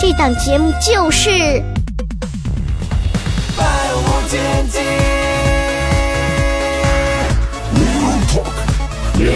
[0.00, 1.28] 这档节目就是
[3.54, 3.64] 《百
[3.94, 4.40] 无禁
[4.70, 4.78] 忌。
[7.74, 9.30] 百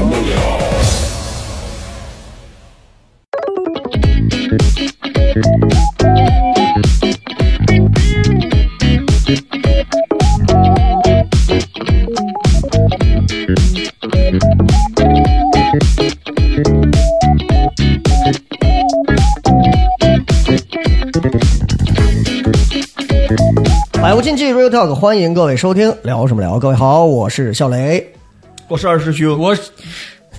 [0.00, 0.14] 无
[24.36, 26.58] 禁忌 Real Talk，欢迎各位收听，聊什么聊？
[26.58, 28.04] 各位好，我是笑雷。
[28.66, 29.54] 我是二师兄，我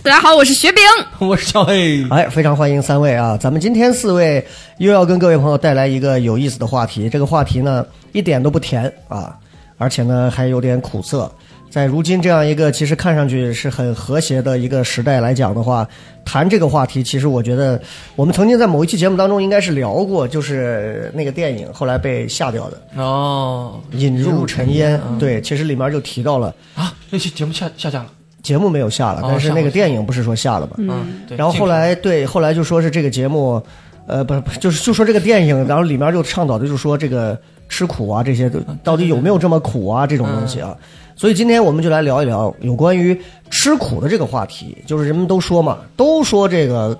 [0.04, 0.82] 大家好，我是雪饼。
[1.26, 3.38] 我是小黑，哎，非常欢迎三位啊！
[3.40, 4.46] 咱们今天四位
[4.80, 7.10] 又要跟各位朋友带来一个有意思的话题。
[7.10, 9.34] 这个话题呢，一点都不甜啊，
[9.78, 11.32] 而且呢还有点苦涩。
[11.76, 15.86] 在如今这样一个其实看上去是很和谐的一个时代来讲的话，
[16.23, 17.78] 谈这个话题，其实我觉得
[18.16, 24.98] 我们曾经在某一期节目当中应该是聊过，就是那个电影后来被下掉的哦《引入尘烟》。
[25.06, 28.09] 嗯对，其实里面就提到了，啊，那期节目下下架了，
[28.42, 30.76] 节目没有下了，哦但是那个电影不是说下了吗？
[30.78, 31.36] 嗯，对。
[31.36, 33.62] 然后后来对，后来就说是这个节目，
[34.08, 37.38] 呃，不是，就是就说这个电影，然后里面就倡导的就是说这个
[37.68, 38.50] 吃苦啊，这些
[38.81, 40.73] 到底有没有这么苦啊，这种东西啊。
[41.16, 44.78] 所以今天我们就来聊一聊有关于吃苦的这个话题。
[44.86, 46.98] 就是人们都说嘛，都说这个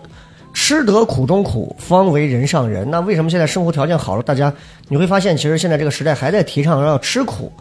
[0.54, 2.90] 吃得苦中苦，方为人上人。
[2.90, 4.54] 那为什么现在生活条件好了，大家
[4.88, 7.52] 你会发现，其实现在这个时代还在提倡要吃苦。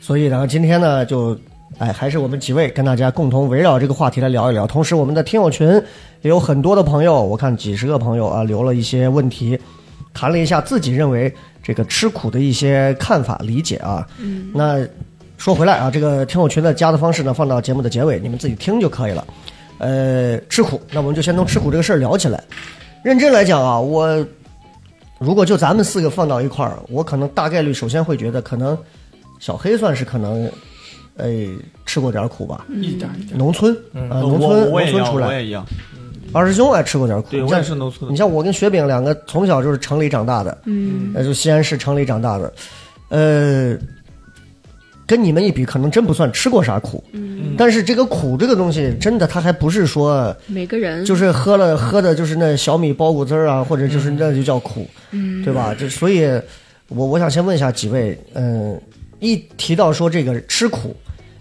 [0.00, 1.36] 所以呢，今天呢，就
[1.78, 4.66] 哎，还是我们几位跟大家共同围绕这个话题来聊一聊。
[4.66, 5.68] 同时，我们的听友群
[6.22, 9.58] 也有很多的朋友，我看几十个朋友啊，留了一些问题，
[10.14, 14.06] 谈了一下自己认为这个吃苦的一些看法理解啊。
[14.18, 14.78] 嗯，那
[15.38, 19.24] 说回来啊，这个听友群的加的方式呢，放到节目的结尾，你们自己听就可以了。
[19.78, 22.42] 呃，吃苦，那我们就先从吃苦这个事儿聊起来。
[23.04, 24.26] 认真来讲啊，我
[25.20, 28.76] 如果就咱们四个放到一块儿，我可能大概率首先会觉得，可能
[29.38, 30.50] 小黑算是可能，
[31.16, 31.30] 呃，
[31.86, 32.66] 吃过点苦吧。
[32.68, 35.64] 一点一点，农村啊，农村农村出来，我也一样，
[36.32, 37.28] 二师兄还吃过点苦。
[37.30, 42.52] 对我也是农村的你像我跟雪饼两个从小就是城里长大的，嗯，呃，就西安市城里长大的，
[43.10, 43.76] 呃，
[45.08, 47.02] 跟你们一比，可能真不算吃过啥苦。
[47.12, 55.74] 嗯，但是这个苦这个东西，真的它还不是说每个人就是喝了喝的就是那小米包谷汁儿啊，或者就是那就叫苦，嗯对吧？
[55.74, 56.26] 就所以，
[56.88, 58.80] 我我想先问一下几位，嗯，
[59.18, 60.94] 一提到说这个吃苦，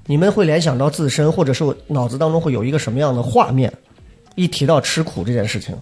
[0.05, 3.71] 你们会联想到自身，或者是脑子当中会有一个什么样的画面？
[4.35, 5.75] 一提到吃苦这件事情，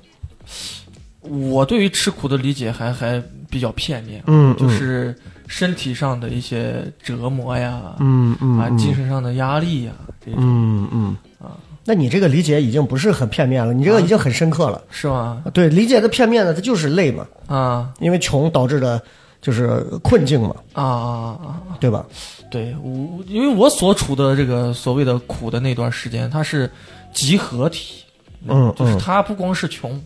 [1.22, 5.14] 我对于吃苦的理解还还比较片面，嗯就是
[5.48, 9.92] 身体上的一些折磨呀，嗯嗯啊，精神上的压力呀，
[10.24, 10.40] 这种。
[10.42, 11.18] 嗯嗯。
[11.40, 14.82] 啊，那你这个理解已经不是很片面了，你这个已经很深刻了。
[14.90, 15.44] 是吗？
[15.54, 17.94] 对，理解的片面呢，它就是累嘛，啊。
[18.00, 19.00] 因为穷导致的
[19.40, 21.62] 就是困境嘛，啊啊啊！
[21.80, 22.06] 对吧？
[22.50, 26.70] 对我，因为我所处的这个所谓的苦的那段时间，它是
[27.14, 28.04] 集合体，
[28.48, 30.02] 嗯就是嗯它不光是穷，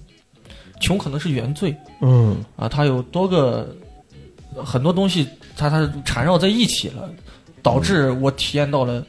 [0.82, 1.74] 穷可能是原罪。
[2.02, 2.44] 嗯。
[2.58, 3.74] 啊，它有多个
[4.56, 7.10] 很多东西，它它缠绕在一起了，
[7.62, 9.06] 导致我体验到了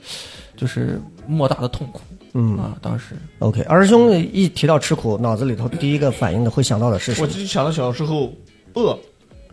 [0.57, 2.01] 就是莫大的痛苦
[2.35, 2.77] 嗯啊！
[2.81, 3.61] 当时，OK。
[3.63, 7.27] 二师兄一提到吃苦，脑子里头第一个反应的会想到的是什么？
[7.27, 8.33] 我就想到小时候
[8.75, 8.97] 饿，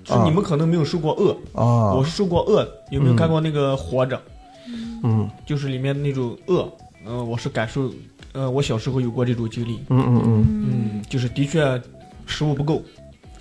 [0.03, 2.67] 是啊你们可能没有受过饿，啊，我是受过饿。
[2.91, 4.15] 有没有看过那个《活着》？
[5.03, 6.71] 嗯就是里面那种饿，
[7.05, 7.89] 嗯、我是感受，
[8.33, 11.81] 呃，我小时候有过这种经历，嗯嗯嗯嗯，就是的确
[12.25, 12.83] 食物不够。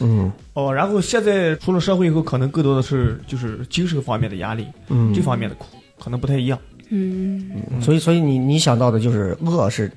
[0.00, 0.30] 嗯。
[0.54, 5.66] 哦，然后现在出了社会以后，可能更多的是就是精神方面的压力，嗯，这方面的苦
[5.98, 6.58] 可能不太一样。
[6.88, 7.50] 嗯，
[7.82, 9.90] 所以所以你你想到的就是饿是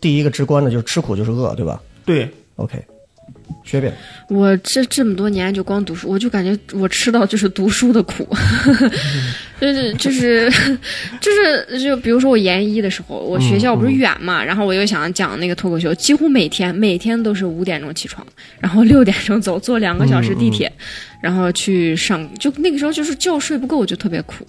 [0.00, 1.82] 第一个直观的，就是吃苦就是饿，对吧？
[2.04, 2.80] 对，？OK，
[3.64, 3.92] 学饼，
[4.28, 8.28] 我这这么多年就光读书，我就感觉我吃到就是读书的苦，
[9.60, 10.50] 就是 就是
[11.20, 18.26] 就是就比如说我研一的时候，我学校不是远嘛，然后我又想讲那个脱口秀，几乎每天每天都是五点钟起床，
[18.60, 20.70] 然后六点钟走，坐两个小时地铁，
[21.20, 24.46] 然后去上，就那个时候就是觉睡不够就特别苦。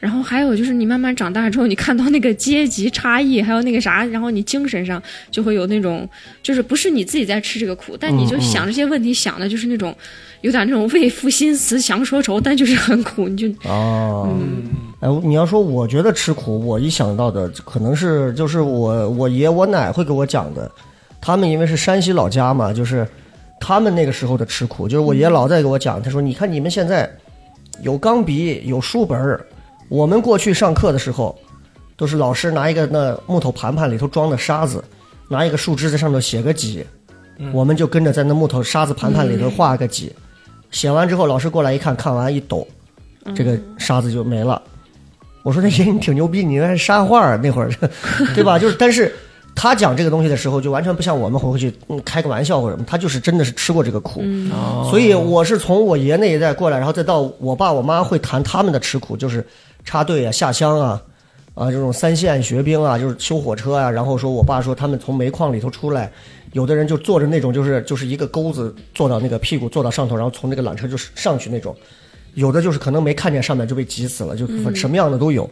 [0.00, 5.00] 然后还有就是你慢慢长大之后，你看到那个阶级差异，还有那个啥，然后你精神上
[5.30, 6.08] 就会有那种，
[6.42, 9.94] 就是不是你自己在吃这个苦，但你就想这些问题，想的就是那种
[10.40, 14.34] 有点那种为赋新词强说愁，但就是很苦，你就哦，
[15.00, 20.70] 哎，你要说我觉得吃苦，我一想到的可能是就是我我爷我奶会给我讲的，
[21.20, 23.06] 他们因为是山西老家嘛，就是
[23.60, 27.10] 他们那个时候的吃苦，就是我爷老在给我讲，他说你看你们现在
[27.82, 29.44] 有钢笔有书本儿，
[29.90, 31.36] 我们过去上课的时候，
[31.96, 34.82] 都是老师拿一个那木头盘盘里头装的沙子，
[35.28, 36.86] 拿一个树枝在上头写个几，
[37.52, 40.12] 我们就跟着在那木头沙子盘盘里头画个几，
[40.70, 42.64] 写完之后老师过来一看，看完一抖，
[43.34, 44.62] 这个沙子就没了。
[45.42, 47.70] 我说那爷你挺牛逼，你那是沙画那会儿，
[48.32, 48.56] 对吧？
[48.56, 49.12] 就是但是
[49.56, 54.22] 他讲这个东西的时候，就完全不像我们回去嗯开个玩笑或者什么，他就是真的是吃过这个苦。
[54.52, 59.44] 哦所以我是从我爷那一代过来，然后再到我爸我妈会谈他们的吃苦，就是
[59.84, 61.02] 插队啊、下乡啊，
[61.54, 63.90] 啊这种三线学兵啊，就是修火车啊。
[63.90, 66.10] 然后说我爸说他们从煤矿里头出来，
[66.52, 71.74] 有的人就坐着那种就是就是一个钩子坐到那个屁股坐到上头，然后从那个缆车就上去那种。
[72.34, 75.50] 有的就是可能没看见上面就被挤死了，就什么样的都有。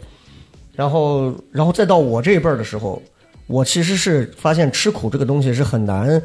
[0.76, 3.02] 然后，然后再到我这一辈儿的时候，
[3.48, 6.22] 我其实是发现吃苦这个东西是很难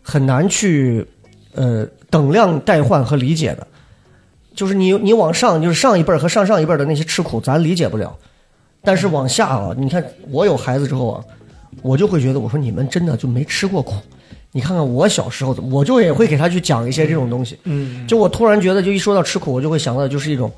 [0.00, 1.06] 很难去
[1.54, 3.66] 呃等量代换和理解的。
[4.54, 8.14] 就是你你往上，就是上一辈儿和上上一辈儿的那些吃苦，咱理解不了。
[8.84, 11.24] 但是往下啊，你看我有孩子之后啊，
[11.82, 13.94] 我就会觉得，我说你们真的就没吃过苦。
[14.50, 17.58] 你看看我小时候，我就也会给他去讲一些这种东西。
[17.64, 20.50] 嗯，就我突然觉得，就一说到吃苦，我就会想到就是一种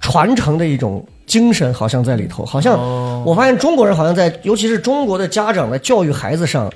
[0.00, 2.44] 传承的一种精神，好像在里头。
[2.44, 2.78] 好像
[3.24, 6.72] 我发现中国人好像在，尤其是中国的家长在教育孩子上，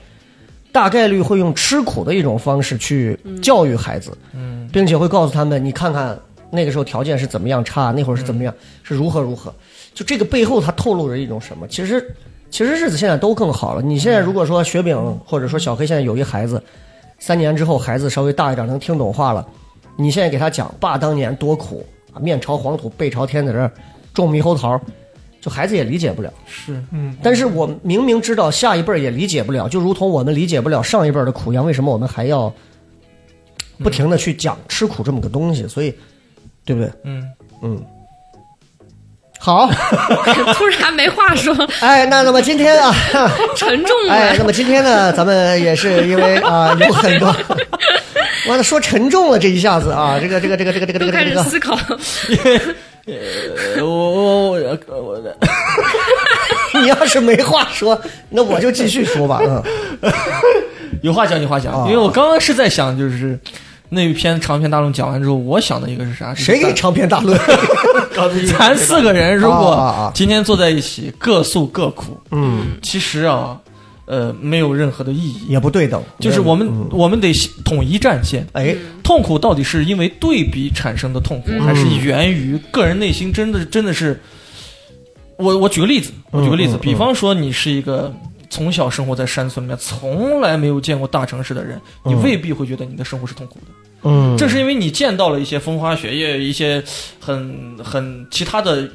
[0.71, 6.19] 大概率会用吃苦的一种方式去教育孩子，嗯，并且会告诉他们，你看看
[6.51, 9.55] 那个时候条件是怎么样差，那会儿是怎么样，是如何如何。
[9.95, 11.67] 就这个背后，它透露着一种什么？
[11.69, 12.15] 其实，
[12.51, 13.83] 其实日子现在都更好了。
[13.83, 14.97] 你现在如果说雪饼
[15.27, 16.63] 或者说小黑现在有一孩子，
[17.19, 19.47] 三年之后孩子稍微大一点能听懂话了，
[19.97, 23.71] 你现在给他讲爸当年多苦啊，面朝黄土背朝天在这儿
[24.15, 24.81] 种猕猴桃，
[25.41, 26.33] 就孩子也理解不了。
[26.47, 32.53] 是嗯但是我明明知道下一辈儿也理解不了，就如同我们理解不了上一辈儿的苦一样，为什么我们还要
[33.79, 35.67] 不停的去讲吃苦这么个东西？
[35.67, 35.93] 所以，
[36.69, 36.93] 对不对？
[37.05, 37.25] 嗯。
[37.63, 37.83] 嗯。
[39.41, 39.71] 好，
[40.55, 42.93] 突然没话说， 哎，那那么今天啊，
[43.57, 44.45] 沉重哎，那。
[44.45, 47.35] 么今天呢，咱们也是因为啊、有很多，
[48.49, 51.75] 完了说沉重了这一下子啊，这个这个这个这个这个这个这个，始思考，
[53.07, 54.51] 呃，我我
[54.89, 55.35] 我我的。
[56.75, 57.99] 你要是没话说，
[58.29, 60.13] 那我就继续说吧，嗯，
[61.03, 63.39] 有话讲有话讲，啊因为我刚刚是在想，就是
[63.91, 66.35] 那一篇长篇大论讲完之后，我想的一个是啥？
[66.35, 67.39] 谁给你长篇大论？
[68.59, 73.59] 咱四个人如果啊今天坐在一起，各诉各苦，嗯，其实啊，
[74.07, 75.47] 呃，没有任何的意义。
[75.49, 77.33] 也不对等，就是我们、嗯我们得
[77.65, 78.47] 统一战线。
[78.53, 84.21] 哎，痛苦到底是因为对比产生的痛苦，还是源于个人内心真的真的是？
[85.37, 88.13] 我我举个例子，我举个例子，比方说你是一个
[88.51, 93.67] 从小生活在山村里面，从来没有见过大城市的人，你嗯未必会觉得你的生活是痛苦的。
[94.03, 96.83] 嗯，正是因为你见到了一些风花雪月、一些
[97.19, 98.89] 很很其他的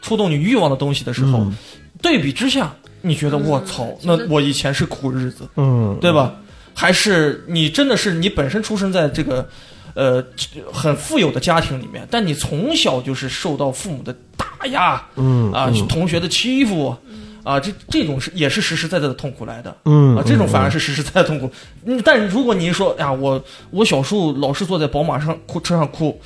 [0.00, 1.56] 触动你欲望的东西的时候，嗯。
[2.02, 6.34] 对比之下，你觉得我操，那我以前是苦日子，嗯，对吧？
[6.74, 9.48] 还是你真的是你本身出生在这个
[9.94, 10.22] 呃
[10.70, 15.88] 很富有的家庭里面，但你从小就是受到父母的打压嗯啊，嗯。
[15.88, 16.94] 同学的欺负
[17.46, 19.74] 啊，这这种是也是实实在在的痛苦来的。
[19.84, 21.48] 嗯啊，这种反而是实实在在的痛苦。
[21.84, 26.20] 嗯，但如果你说哎呀，我我小时候老是坐在宝马上哭车上哭，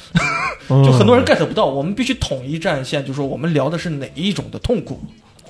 [0.71, 1.67] 嗯 就很多人 get 不到。
[1.67, 4.99] 我们必须统一战线，就说我们聊的是哪一种的痛苦。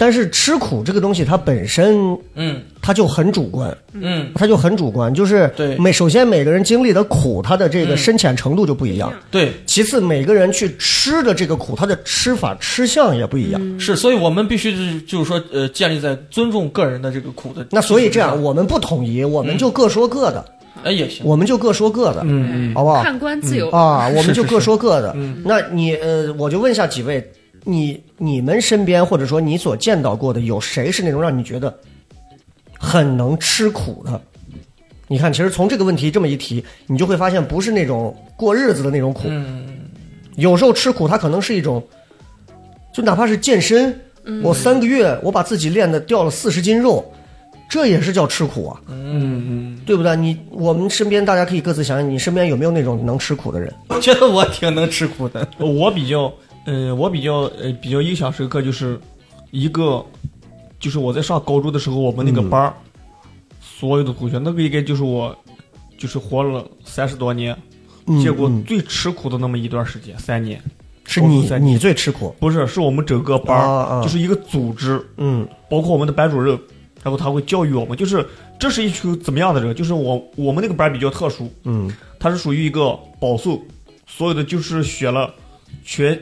[0.01, 9.13] 但是吃苦这个东西，它本身嗯它就很主观，嗯，它就很主观，就是对每首先每个人经历的苦，它的这个深浅程度就不一样。
[9.31, 13.79] 对，其次，每个人去吃的这个苦，它的吃法吃相也不一样。
[13.79, 17.67] 是，所以我们必须是就是说呃，建立在尊重个人的这个苦的。
[17.71, 20.43] 那所以这样，，我们不统一，我们就各说各的，
[20.83, 21.27] 哎也行。
[21.27, 23.03] 我们就各说各的，嗯嗯好不好？
[23.03, 23.69] 看官自由。
[23.69, 25.15] 啊，我们就各说各的。
[25.45, 27.31] 那你呃，我就问一下几位，
[27.65, 31.77] 你你们身边或者说你所见到过的，有谁是那种让你觉得
[32.79, 34.21] 很能吃苦的？
[35.07, 39.67] 你看，其实从这个问题这么一提，你就会发现，不是那种过日子的那种苦，嗯
[40.37, 41.85] 有时候吃苦，它可能是一种，
[42.95, 44.01] 就哪怕是健身，
[44.43, 47.05] 我三个月我把自己练的掉了四十斤肉，
[47.69, 50.15] 这也是叫吃苦啊，嗯嗯，对不对？
[50.17, 53.75] 你我们身边大家可以各自想想，你身边有没有那种能吃苦的人？
[53.91, 55.47] 我觉得我挺能吃苦的。
[55.59, 56.33] 我比较，
[56.67, 59.01] 嗯、我比较，呃，比较印象深刻就是
[59.51, 60.05] 一个，
[60.79, 62.75] 就是我在上高中的时候，我们那个班儿、
[63.61, 65.37] 所有的同学，那个应该就是我，
[65.99, 67.57] 就是活了三十多年，
[68.07, 70.63] 嗯见过嗯最吃苦的那么一段时间，三年。
[71.07, 76.57] 是你你最吃苦，不是，是我们整个班儿、啊啊就是一个组织，嗯包括我们的班主任，
[77.03, 78.25] 然后他会教育我们，就是
[78.61, 79.75] 这是一群怎么样的人？
[79.75, 81.91] 就是我我们那个班比较特殊，嗯
[82.21, 83.61] 他是属于一个保送，
[84.07, 85.35] 所有的就是选了
[85.83, 86.17] 全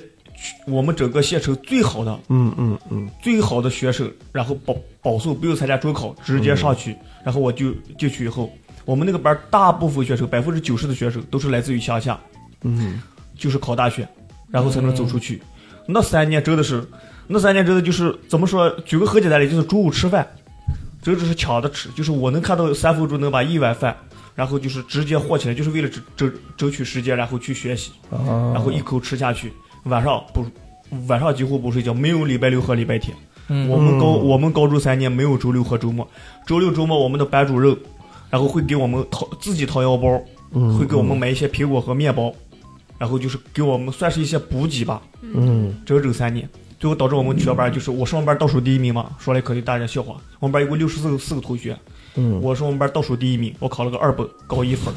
[0.67, 6.97] 我们整个县城最好的嗯嗯嗯最好的学生，然后保保送，不用参加中考，直接上去。
[7.25, 8.51] 然后我就进去以后，
[8.85, 12.19] 我们那个班大部分学生，百分之九十的学生都是来自于乡下，
[12.63, 13.03] 嗯，
[13.37, 14.09] 就是考大学，
[14.51, 15.43] 然后才能走出去。
[15.87, 16.87] 那三年真的是，
[17.27, 18.71] 那三年真的就是怎么说？
[18.85, 20.27] 举个很简单的例，就是中午吃饭，
[21.03, 23.97] 真的是抢着吃，就是我能看到三分钟能把一碗饭，
[24.35, 29.53] 然后就是直接和起来，就是为了争争争取时间，然后去学习，啊，然后一口吃下去。
[29.89, 30.45] 晚上不，
[31.07, 33.17] 晚上几乎不睡觉，没有礼拜六和礼拜天。
[33.49, 33.69] 嗯。
[33.69, 36.07] 我们高我们高中三年没有周六和周末，
[36.47, 37.77] 周六周末我们的班主任，
[38.31, 40.21] 然后会给我们掏自己掏腰包，
[40.53, 42.33] 嗯会给我们买一些苹果和面包，
[42.99, 45.75] 然后就是给我们算是一些补给吧，嗯。
[45.87, 51.77] 整整三年，最后导致我们全班就是我是我们班倒数第一名嘛，说来可就大家笑话，我们班一共六十四个四个同学，
[52.17, 52.41] 嗯。
[52.43, 54.93] 我是我们班倒数第一名，我考了个二本高一分。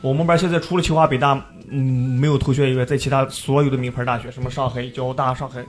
[0.00, 1.34] 我们班现在除了清华北大，
[1.70, 5.64] 嗯，没有同学以外，在其他所有的名牌大学，什么上海交大、上海，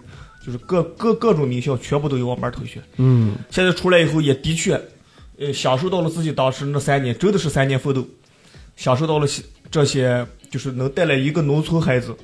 [0.45, 2.81] 就是各各各种名校，全部都有我们班同学。
[2.97, 4.81] 嗯现在出来以后，也的确，
[5.37, 8.05] 呃，享受到了自己当时那三年，真的是三年奋斗，
[8.75, 9.27] 享受到了
[9.69, 12.15] 这些，就是能带来一个农村孩子，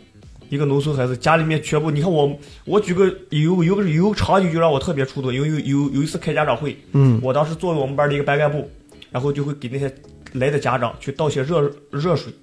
[0.49, 8.69] 一个农村孩子家里面全部，你看我，我举个有有个有个场景就让我特别触动，因为有有有一次开家长会，嗯我当时作为我们班的一个班干部，
[9.11, 9.93] 然后就会给那些
[10.33, 12.33] 来的家长去倒些热热水，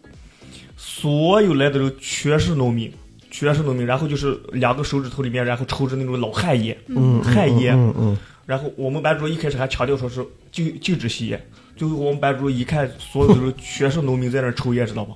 [0.86, 2.92] 所有来的人全是农民，
[3.30, 11.42] 全是农民，然后就是两个手指头里面，然后抽着那种老旱烟，嗯，旱烟，嗯嗯然后我们班主任一开始还强调说是禁禁止吸烟，
[11.74, 15.14] 最后我们班主任一看所有的人全是农民在那抽烟，知道吗？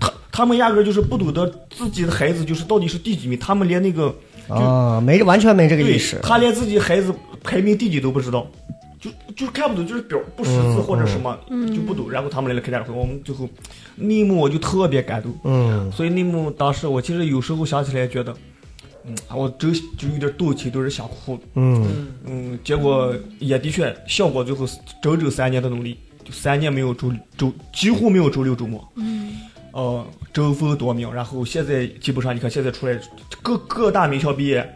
[0.00, 4.16] 他他们压根就是不懂得自己的孩子就是到底是第几名，他们连那个
[4.48, 8.50] 嗯啊，没完全没这个意识，他连自己孩子排名第几都不知道，
[8.98, 11.38] 就就是看不懂，就是表不识字或者什么、
[11.74, 12.10] 就不懂。
[12.10, 13.46] 然后他们来了开家长会，我们最后
[14.00, 15.32] 那一幕我就特别感动。
[15.44, 18.34] 嗯所以那幕当时我其实有时候想起来觉得，
[19.06, 21.38] 嗯，我真就有点动情，都是想哭。
[21.54, 24.66] 嗯嗯，结果也的确效果最后
[25.02, 28.86] 整整三年的努力，就三年没有周周几乎没有周六周末。
[28.96, 29.32] 嗯。
[29.72, 33.00] 呃，争分夺秒，然后现在基本上你看现在出来
[33.40, 34.68] 各各大名校毕业，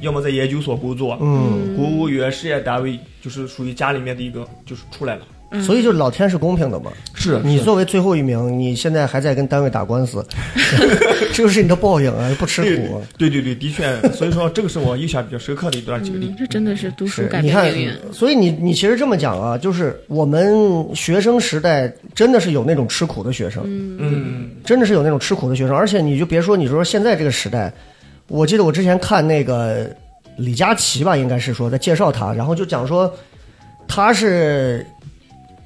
[0.00, 5.22] 要么在研究所工作，嗯，公务员、事业单位，就是属于家里面的一个，就是出来了。
[5.62, 6.90] 所以就老天是公平的嘛。
[7.14, 10.24] 是你作为最后一名，你现在还在跟单位打官司，
[11.32, 12.34] 这就是你的报应啊！
[12.38, 13.02] 不吃苦啊。
[13.18, 16.36] 对对对，的确，所以说这个是我印象比较深刻的一段经历嗯，。
[16.38, 27.72] 这真的是读书改是你看变命运。，所以你你其实这么讲啊，就是我们学生时代真的是有那种吃苦的学生，嗯真的是有那种吃苦的学生，而且你就别说，你说现在这个时代，
[28.28, 29.90] 我记得我之前看那个
[30.36, 33.12] 李佳琦吧，应该是说在介绍他，然后就讲说
[33.86, 34.86] 他是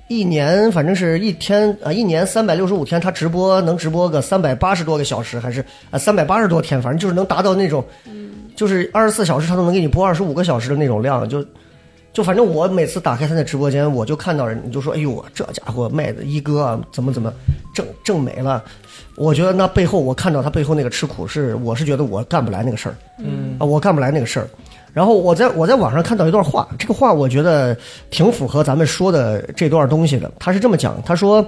[0.09, 7.85] 一年，反正是一天啊，一年三百六十五天，他直播能直播个三百八十多个小时，还是啊三百八十多天，反正就是能达到那种，
[8.55, 11.45] 就是二十四小时他都能给你播二十五个小时的那种量，就。
[12.13, 17.35] 就反正我每次打开他的直播间，我就看到人，你就说，哎呦，这家伙卖的一哥啊，怎么怎么
[17.75, 18.63] 挣挣没了。
[19.17, 24.49] 我觉得那背后，我看到他背后那个吃苦是，我是觉得我干不来那个事儿，嗯啊，我干不来那个事儿。
[24.95, 27.77] 然后我在我在网上看到一段话，这个话我觉得
[28.11, 30.33] 挺符合咱们说的这段东西的。
[30.39, 31.45] 他是这么讲，他说，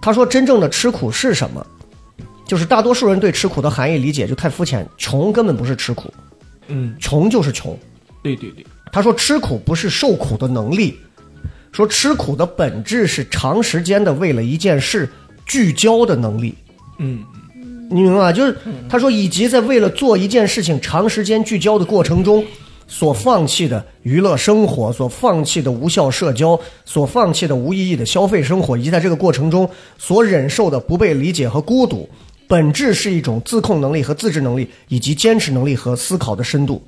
[0.00, 1.64] 他说真正的吃苦是什么？
[2.44, 6.12] 就是大多数人对吃苦的含义理解就太肤浅，穷根本不是吃苦，
[6.66, 7.78] 嗯，穷就是穷。
[8.22, 10.98] 对对对，他说吃苦不是受苦的能力，
[11.72, 15.08] 说吃苦的本质是长时间的为了一件事
[15.46, 16.54] 聚焦的能力。
[16.98, 17.24] 嗯
[17.90, 18.32] 你明白吗？
[18.32, 18.56] 就是
[18.88, 22.44] 他说，以及在为了做一件事情长时间聚焦的过程中，
[22.86, 32.08] 所放弃的娱乐生活，所放弃的无效社交，所放弃的无意义的消费生活，以及在这个过程中所忍受的不被理解和孤独，
[32.46, 36.82] 本质是一种自控能力和自制能力，以及坚持能力和思考的深度。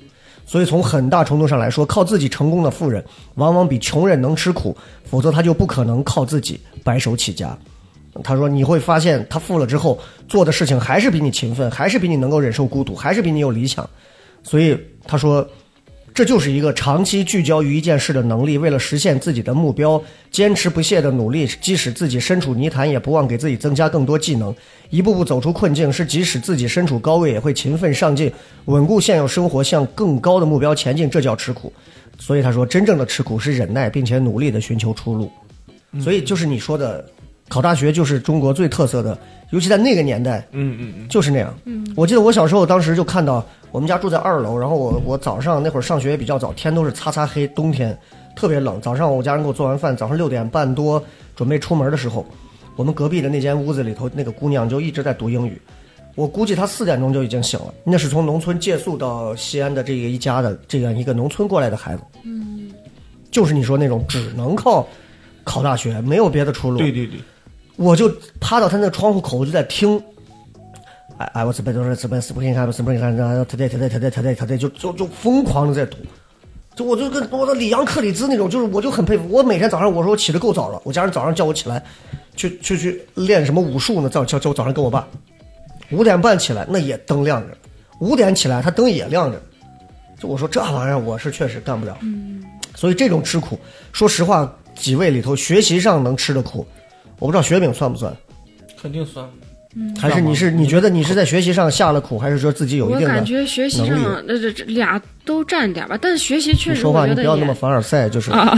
[0.44, 7.58] 所以从很大程度上来说，靠自己成功的富人，往往比穷人能吃苦，否则他就不可能靠自己白手起家。
[8.22, 9.98] 他说：“你会发现，他富了之后
[10.28, 13.88] 做的事情还是比你勤奋，还是比你能够忍受孤独，还是比你有理想。
[14.42, 15.46] 所以他说，
[16.16, 24.54] 这就是一个长期聚焦于一件事的能力，为了实现自己的目标，坚持不懈的努力，即使自己身处泥潭，也不忘给自己增加更多技能，
[24.88, 25.92] 一步步走出困境。
[25.92, 28.32] 是即使自己身处高位，也会勤奋上进，
[28.64, 31.10] 稳固现有生活，向更高的目标前进。
[31.10, 31.70] 这叫吃苦。
[32.18, 35.30] 所以他说，真正的吃苦是忍耐，并且努力的寻求出路。
[36.00, 37.06] 所以就是你说的，
[37.48, 39.16] 考大学就是中国最特色的，
[39.50, 41.54] 尤其在那个年代，嗯嗯嗯，就是那样。
[41.64, 47.96] 嗯我记得我小时候，当时就看到我们家住在二楼，然后我我早上那会儿上学也比较早，天都是擦擦黑，冬天
[48.34, 48.80] 特别冷。
[48.80, 51.02] 早上我家人给我做完饭，早上六点半多
[51.34, 52.26] 准备出门的时候，
[52.74, 55.60] 我们隔壁的那间屋子里头那个姑娘就一直在读英语。
[56.16, 62.02] 我估计她四点钟就已经醒了，那是从农村借宿到西安的这个一家的这样一个农村过来的孩子。
[62.24, 62.72] 嗯，
[63.30, 64.86] 就是你说那种只能靠
[65.44, 66.78] 考大学，没有别的出路。
[66.78, 67.20] 对对对，
[67.76, 70.02] 我就趴到他那个窗户口，我就在听。
[71.18, 75.96] 哎哎，我这边都是这边是不给你看，是不给你看，然后他在他在他在他在他在就就就疯狂的在读，
[76.74, 79.26] 就我就跟我的里昂克里兹那种，就是我就很佩服。
[79.30, 81.82] 我每天早上我说我起的够早了，我家人早上叫我起来，
[82.34, 84.10] 去去去练什么武术呢？
[84.10, 85.08] 叫叫叫我早上跟我爸
[85.90, 87.56] 五点半起来，那也灯亮着，
[88.00, 89.40] 五点起来他灯也亮着。
[90.18, 91.96] 就我说这玩意儿我是确实干不了，
[92.74, 93.58] 所以这种吃苦，
[93.92, 96.66] 说实话，几位里头学习上能吃的苦，
[97.18, 98.14] 我不知道雪饼算不算。
[98.80, 99.28] 肯定算。
[99.98, 108.56] 还是你是你觉得你是在学习上下了苦，还是说自己有一我定的感觉学习能力上那这这俩都占点吧，但是学习确实说话我觉得也你不要那么凡尔赛，就是、啊，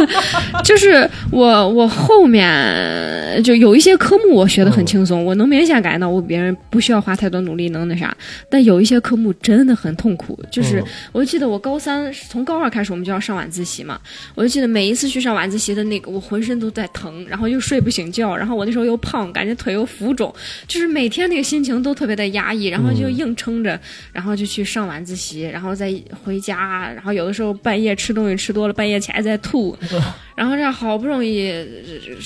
[0.64, 8.14] 就是我我后面就有一些科目我学的很轻松，我能明显感觉到我比别人不需要花太多努力能那啥，
[8.50, 10.38] 但有一些科目真的很痛苦。
[10.50, 10.84] 就是嗯。
[11.12, 13.98] 我就记得我高三从高二开始我们就要上晚自习嘛，
[14.34, 20.34] 我就记得每一次去上晚自习的那个我浑身都在疼，然后又睡不醒觉，然后我那时候又胖，感觉腿又浮肿，
[20.66, 23.78] 就是每天那个心情都特别的压抑，然后就硬撑着，
[24.12, 25.92] 然后就去上晚自习，然后再
[26.24, 29.76] 回家，然后有的时候半夜吃东西吃多了，半夜起来再吐，
[30.34, 31.64] 然后这样好不容易呃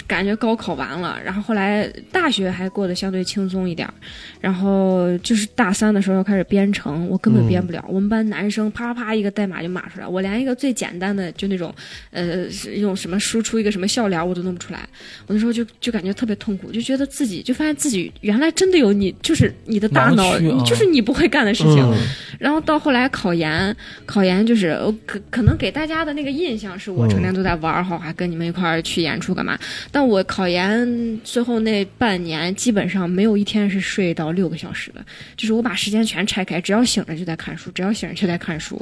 [0.06, 3.94] 感觉高考完了，然后后来大学还过得相对轻松一点儿，
[4.40, 7.84] 然后就是大三的时候要开始编程，我根本编不了。
[7.88, 11.74] 我们班男生啪啪一个代码就码出来，我连一个最简单的就那种
[12.10, 12.46] 呃
[12.76, 14.80] 用什么输出一个什么笑脸我都弄不出来。
[15.26, 21.78] 我那时候就就感觉特别痛苦，就觉得自己就发现自己原来真的有你就是你的大脑，啊就是你不会干的事情。
[21.82, 21.96] 嗯
[22.38, 23.71] 然后到后来考研，
[24.06, 29.58] 考研就是呃可可能给大家的那个印象是我成天都在玩儿，好还跟你们一块儿去演出干嘛？
[29.90, 35.00] 但我考研最后那半年，基本上没有一天是睡到六个小时的，
[35.36, 38.80] 就是我把时间全拆开，只要醒着就在看书，只要醒着就在看书，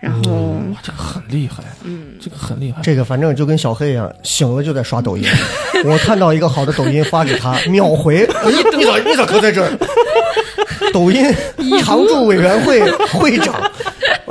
[0.00, 0.32] 然后
[0.72, 2.80] 哇，这个很厉害，嗯，这个很厉害。
[2.82, 5.24] 这个反正就跟小黑一样，醒了就在刷抖音。
[5.84, 8.26] 我看到一个好的抖音发给他，秒回。
[8.76, 9.70] 你咋你咋搁在这儿？
[10.92, 11.24] 抖音
[11.82, 13.70] 常驻委员会会长，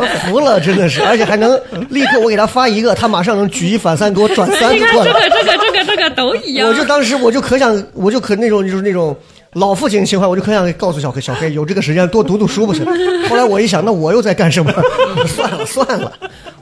[0.02, 1.60] 我服了，真的是，而且还能
[1.90, 5.14] 立刻我给他发一个，他马上能举一反三给我转三个过来。
[5.14, 6.74] 这个这个这个这个都一样我。
[6.74, 9.16] 就当时我就可想，我就可那种就是那种
[9.54, 12.86] 老父亲情怀，我就可想告诉小黑，小黑有这个时间多读读书不行？
[13.30, 14.74] 后来我一想，那我又在干什么？
[15.28, 16.12] 算了算了，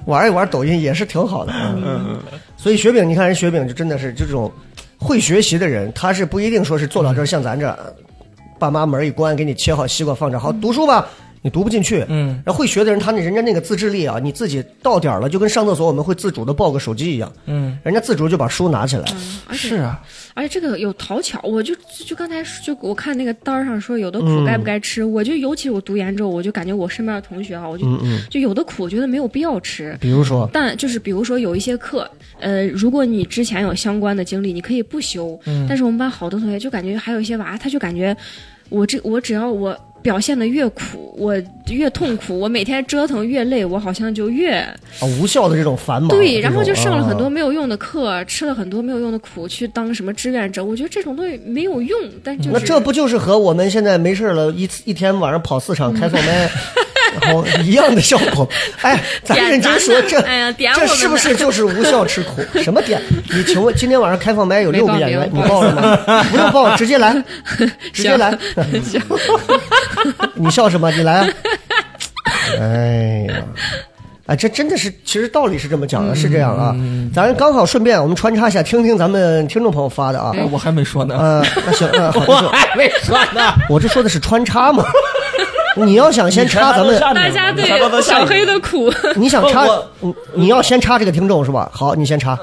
[0.05, 1.53] 玩一玩抖音也是挺好的。
[1.75, 2.19] 嗯，
[2.57, 4.51] 所以雪饼，你看人雪饼就真的是这种
[4.97, 7.77] 会学习的人，他是不一定说是坐到这儿像咱这儿，
[8.57, 11.07] 爸妈门一关给你切好西瓜放这儿，好读书吧。
[11.41, 19.05] 你读不进去，嗯，然后会学的人，他那人家那个自制力啊，你自己到点儿了，就跟上厕所我们会自主的抱个手机一样，嗯，人家自主就把书拿起来，
[19.49, 20.01] 嗯是啊，
[20.33, 29.97] 而且这个有讨巧，我就就就刚才就我看那个单儿上说有的嗯苦该不该吃，我就尤其我读研之后，我就感觉我身边的同学啊，我就、嗯就有的苦，我觉得没有必要吃。
[29.99, 35.39] 比如说，但就是比如说有一些课，呃，如果你之前有相关的经历，你可以不修。
[35.45, 35.65] 嗯。
[35.67, 38.15] 但是我们班好多同学就感觉还有一些娃，他就感觉
[38.69, 41.35] 我这我只要我表现的越苦，我
[41.67, 44.75] 越痛苦，我每天折腾越累，我好像就越啊，
[45.19, 50.63] 无效的这种繁忙，对，然后就上了很多啊没有用的课，吃了很多没有用的苦，去当什么志愿者。
[50.63, 56.49] 我觉得这种东西没有用，但就是那这不就是和我们现在没事了，一一天晚上跑四场开放麦，
[57.21, 58.47] 然后一样的效果？
[58.81, 62.41] 哎，咱认真说，这哎呀点这是不是就是无效吃苦？
[62.61, 63.01] 什么点？
[63.33, 66.23] 你请问今天晚上开放麦有六个演员，名你报了吗？
[66.31, 67.21] 不用报，直接来，
[67.91, 68.37] 直接来。
[70.35, 70.89] 你笑什么？
[70.91, 71.27] 你来啊！
[72.59, 73.35] 哎呀。
[74.27, 76.75] 哎，这真的是，其实道理是这么讲的，是这样啊。
[77.11, 80.31] 咱刚好顺便我们穿插一下，听听咱们听众朋友发的啊。
[80.35, 83.53] 哎我还没说呢，呃，那行，那好， 我还没说呢。
[83.67, 84.85] 我这说的是穿插嘛。
[85.75, 87.65] 你要想先插咱们，大家对
[88.01, 89.65] 小黑的苦，你想插，
[90.01, 91.67] 你你要先插这个听众是吧？
[91.73, 92.37] 好，你先插。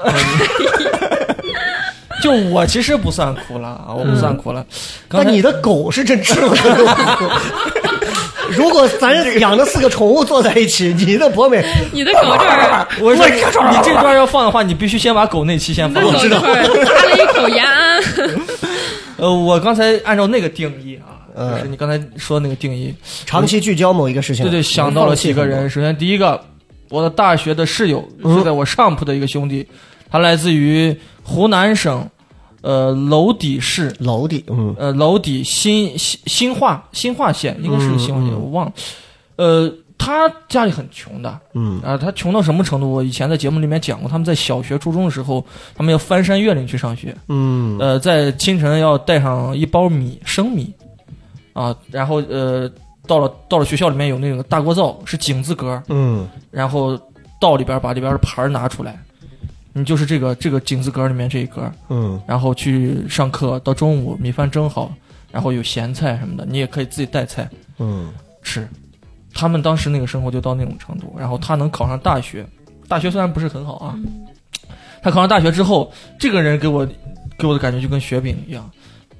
[2.21, 4.65] 就我其实不算苦了啊，我不算苦了。
[5.07, 7.25] 刚才但你的狗是真吃了很多苦。
[8.49, 13.41] 如果咱养的四个宠物坐在一起，你的博美 你的狗这儿， 我说你
[13.83, 16.01] 这段要放的话，你必须先把狗那期先放。
[16.01, 18.01] 狗这儿咂了一口延安。
[19.17, 25.69] 呃，我刚才按照那个定义啊，嗯就是你刚才说的那个定义，长期聚焦某一个事情，对对，想到了几个人。
[25.69, 26.41] 首先第一个，
[26.89, 29.67] 我的大学的室友嗯是在我上铺的一个兄弟，
[30.09, 30.95] 他来自于
[31.27, 32.09] 湖南省，
[32.61, 33.93] 呃，娄底市。
[33.99, 38.73] 娄底，嗯呃，娄底新新新化新化县，应该是新化县，嗯嗯我忘了。
[39.35, 42.89] 呃，他家里很穷的，嗯啊，他穷到什么程度？
[42.89, 47.13] 我以前在节目里面讲过，他们在小学、初中的时候，他们要翻山越岭去上学。
[47.27, 50.73] 嗯呃，在清晨要带上一包米生米，
[51.51, 52.71] 啊，然后呃，
[53.05, 56.97] 到了到了学校里面有那个大锅灶，是井字格，嗯然后
[57.39, 58.99] 到里边把里边的盘拿出来，
[59.77, 62.19] 你就是这个这个井字格里面这一格，嗯。
[62.27, 64.91] 然后去上课，到中午米饭蒸好，
[65.31, 68.11] 然后有咸菜什么的，你也可以自己带菜嗯。
[68.41, 68.67] 吃。
[69.33, 72.43] 他们当时那个生活就到那种程度，然后他能考上大学，
[72.87, 73.95] 大学虽然不是很好啊，
[75.03, 76.83] 他考上大学之后，这个人给我
[77.37, 78.67] 给我的感觉就跟雪饼一样，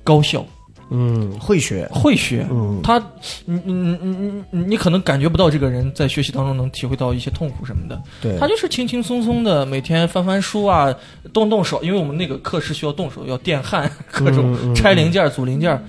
[0.04, 0.44] 高效
[0.90, 2.48] 嗯，会学，会学。
[2.50, 2.98] 嗯他，
[3.46, 10.94] 你你你你你你可能感觉不到这个人在学习当中能体会到一些痛苦什么的，对，他就是轻轻松松的每天翻翻书啊，
[11.34, 15.84] 动动手，因为我们那个课是需要动手，要电焊 各种拆零件、组零件，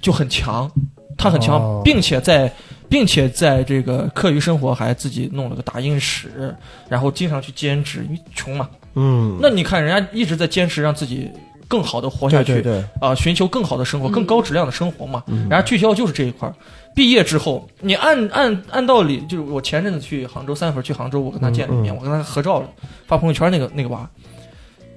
[0.00, 0.70] 就很强。
[1.16, 2.52] 他很强，哦并且在
[2.88, 6.54] 并且在这个课余生活还自己弄了个打印室，
[6.88, 8.68] 然后经常去兼职，因为穷嘛。
[8.94, 11.28] 嗯，那你看人家一直在坚持让自己
[11.68, 15.22] 更好的活下去，对对对，啊、寻求更好的生活、更高质量的生活嘛。
[15.26, 15.46] 嗯。
[15.48, 16.54] 然后聚焦就是这一块儿。
[16.94, 22.68] 毕业之后，你按按按道理，就是我前阵子去杭州三粉去杭州，我跟他见了一面，我跟他合照了，
[23.06, 24.08] 发朋友圈那个那个娃。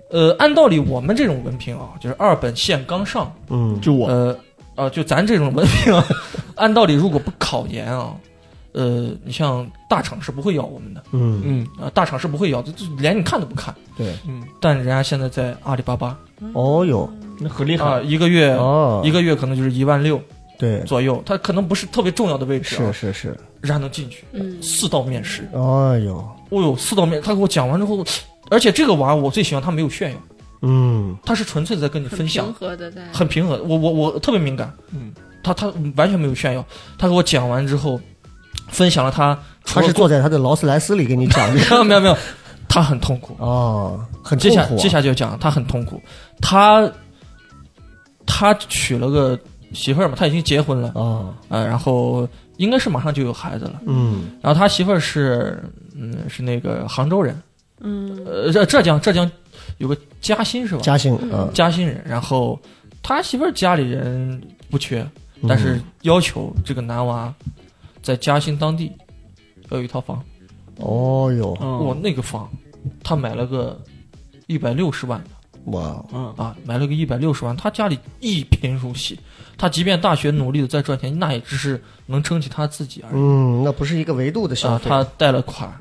[0.09, 3.79] 呃，按道理我们这种文凭啊，就是二本线刚上，嗯。
[3.79, 4.37] 就我，呃
[4.75, 6.03] 啊、就咱这种文凭啊，
[6.55, 8.15] 按道理如果不考研啊，
[8.71, 11.03] 呃，你像大厂是不会要我们的。
[11.11, 11.41] 嗯。
[11.45, 11.67] 嗯。
[11.79, 13.73] 啊、大厂是不会要的，就连你看都不看。
[13.95, 16.17] 对，嗯，但人家现在在阿里巴巴
[16.53, 17.67] 哦哟，那很。
[17.67, 18.01] 厉啊、害。
[18.01, 20.21] 一个月、哦，一个月可能就是一万六。
[20.59, 23.27] 对，左右，他可能不是特别重要的位置、啊，是是是，
[23.61, 24.23] 人家能进去。
[24.31, 26.17] 嗯，四道面试，哎呦，
[26.49, 28.05] 哦呦，四道面，他给我讲完之后，
[28.51, 30.17] 而且这个娃我最喜欢他没有炫耀，
[30.61, 31.17] 嗯。
[31.25, 32.45] 他是纯粹的在跟你分享。
[32.45, 33.01] 平，和的在。
[33.11, 33.59] 很平和。
[33.63, 36.63] 我我我特别敏感，嗯，他他完全没有炫耀，
[36.95, 37.99] 他给我讲完之后，
[38.67, 41.55] 分享了他他是坐在他的劳斯莱斯里给你讲的。
[41.55, 42.17] 没有没有没有，
[42.71, 43.35] 他很痛苦。
[43.39, 46.01] 哦，很接下痛苦啊接下来就讲他很痛苦，
[46.41, 46.91] 他
[48.25, 49.37] 他娶了个
[49.73, 53.81] 媳妇儿嘛，他已经结婚了，啊，呃，然后应该是马上就有孩子了。
[53.85, 55.61] 嗯然后他媳妇儿是，
[55.95, 57.39] 嗯，是那个杭州人，
[57.79, 59.29] 嗯呃，浙浙江浙江
[59.77, 60.81] 有个嘉兴是吧？
[60.81, 62.01] 嘉兴啊，嘉兴人。
[62.05, 62.59] 然后
[63.03, 65.05] 他媳妇儿家里人不缺，
[65.47, 67.33] 但是要求这个男娃
[68.01, 68.91] 在嘉兴当地
[69.69, 70.23] 要有一套房。
[70.77, 72.49] 哦哟，我，那个房
[73.03, 73.79] 他买了个
[74.47, 75.29] 一百六十万的
[75.65, 77.55] 哇，嗯，啊，买了个一百六十万。
[77.55, 79.19] 他家里一贫如洗，
[79.57, 83.13] 他即便大学努力的在赚钱，那也只是能撑起他自己而已。
[83.15, 85.71] 嗯，那不是一个维度的消啊，费，他贷了款，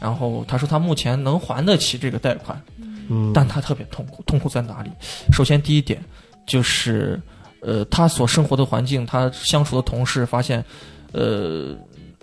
[0.00, 2.62] 然后他说他目前能还得起这个贷款，
[3.08, 4.22] 嗯，但他特别痛苦。
[4.24, 4.90] 痛苦在哪里？
[5.32, 6.00] 首先第一点
[6.46, 7.20] 就是，
[7.60, 10.64] 呃，他所生活的环境，他相处的同事发现，
[11.10, 11.76] 呃，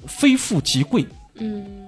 [0.07, 1.05] 非富即贵。
[1.35, 1.80] 嗯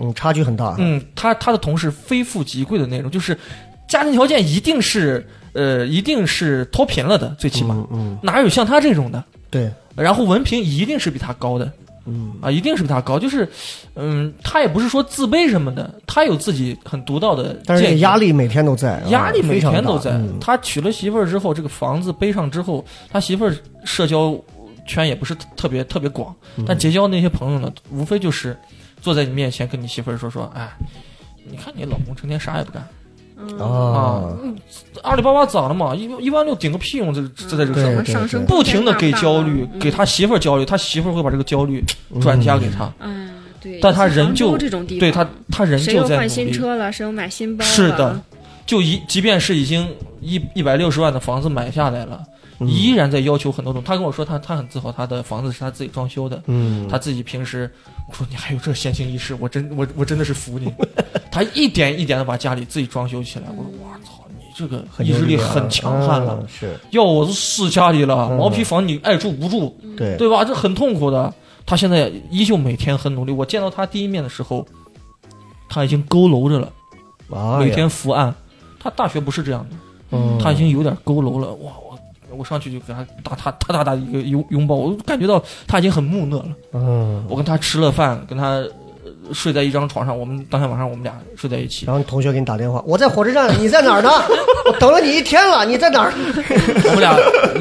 [0.00, 3.36] 嗯差距很大，嗯，他他的同事非富即贵的那种，就是
[3.88, 9.22] 家庭条件一定是呃一定是脱贫了的，最起码、嗯嗯，哪有像他这种的？
[9.50, 11.70] 对，然后文凭一定是比他高的。
[12.06, 12.32] 嗯。
[12.40, 13.46] 啊，一定是比他高，就是，
[13.94, 20.12] 嗯，他也不是说自卑什么的，他有自己很独到的但是压力每天都在，啊压力每天都在。
[20.12, 20.38] 嗯。
[20.40, 24.34] 他娶了媳妇儿之后，这个房子背上之后，他媳妇儿社交
[24.86, 26.64] 圈也不是特别特别广，嗯。
[26.66, 28.56] 但结交那些朋友呢，无非就是
[29.00, 30.68] 坐在你面前跟你媳妇儿说说，哎，
[31.50, 32.82] 你看你老公成天啥也不干，
[33.58, 34.36] 啊，
[35.02, 38.04] 阿里巴巴涨了嘛，一一万六顶个屁用，这这在这个对上面。
[38.04, 39.78] 对上升不停的给焦虑，嗯。
[39.78, 41.84] 给他媳妇儿焦虑，他媳妇儿会把这个焦虑
[42.20, 46.28] 转嫁给他，嗯，对，但他尤其杭人就州这种地方，对他他人就在努力。
[46.28, 48.22] 新车了，谁又买新包了，是的，
[48.66, 49.88] 就一即便是已经
[50.20, 52.29] 一一百六十万的房子买下来了，嗯
[52.66, 53.82] 依然在要求很多种。
[53.82, 57.70] 他跟我说他他很自豪，他的房子是他自己装修的，嗯，他自己平时
[58.08, 60.72] 我说你还有这闲情逸致，我真我我真的是服你。
[61.32, 66.38] 他一点一点的把家里自己装修起来，我说我操，你这个意志力很强悍了。
[66.40, 70.44] 嗯是要我是死家里了，嗯毛坯房你爱住不住，对对吧？
[70.44, 71.32] 这很痛苦的。
[71.66, 73.30] 他现在依旧每天很努力。
[73.30, 74.66] 我见到他第一面的时候，
[75.68, 76.72] 他已经佝偻着了。
[77.30, 78.34] 啊，每天伏案。
[78.82, 79.76] 他大学不是这样的，
[80.10, 81.72] 嗯他已经有点佝偻了，哇，
[82.30, 86.48] 我我上去就给他打他他打打一个拥拥抱，我感觉到他已经很木讷了。
[86.72, 88.70] 嗯，我跟他吃了饭，跟他呃
[89.32, 91.86] 睡在一张床上，我们当天晚上我们俩睡在一起。
[91.86, 94.10] 然后同学给你打电话，我在火车站，你在哪儿呢？
[94.66, 96.12] 我等了你一天了，你在哪儿？
[96.84, 97.16] 我们俩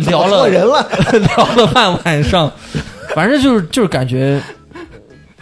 [0.09, 0.87] 聊了 错人了。
[1.35, 2.51] 聊了半晚上，
[3.15, 4.41] 反正就是就是感觉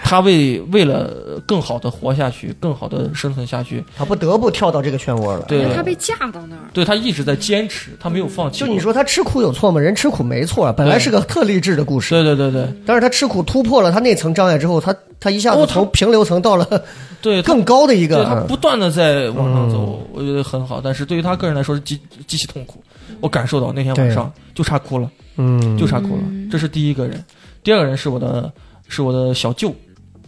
[0.08, 5.42] 他为为了更好的活下去，更好的生存下去，他不得不跳到这个漩涡了。
[5.50, 8.62] 对他被架到那儿，对他一直在坚持，他没有放弃。
[8.62, 9.82] 就你说他吃苦有错吗？
[9.82, 12.16] 人吃苦没错，本来是个特励志的故事。
[12.16, 16.66] 对对对对但是他吃苦突破了他那层障碍之后，他他一下子从平流层到了
[17.22, 18.24] 对，更高的一个。
[18.24, 20.80] 嗯他不断的在往上走，我觉得很好。
[20.82, 22.82] 但是对于他个人来说是极极其痛苦，
[23.20, 26.24] 我感受到那天晚上就差哭了，嗯，就差哭了。
[26.50, 27.22] 这是第一个人，
[27.62, 28.52] 第二个人是我的
[28.88, 29.74] 是我的小舅，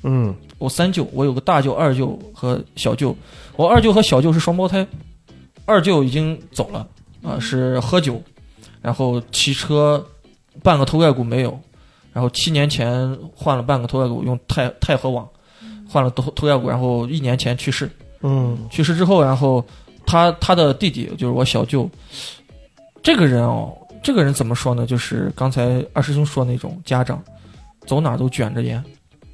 [0.03, 3.15] 嗯我三舅，我有个大舅、二舅和小舅。
[3.55, 4.85] 我二舅和小舅是双胞胎，
[5.65, 6.87] 二舅已经走了
[7.21, 8.21] 啊、是喝酒，
[8.81, 10.05] 然后骑车
[10.63, 11.59] 半个头盖骨没有，
[12.13, 15.27] 然后七年前换了半个头盖骨，用钛钛合网
[15.87, 17.89] 换了头头盖骨，然后一年前去世。
[18.21, 19.63] 嗯去世之后，然后
[20.05, 21.89] 他他的弟弟就是我小舅，
[23.01, 24.85] 这个人哦，这个人怎么说呢？
[24.85, 27.21] 就是刚才二师兄说那种家长，
[27.85, 28.83] 走哪都卷着烟。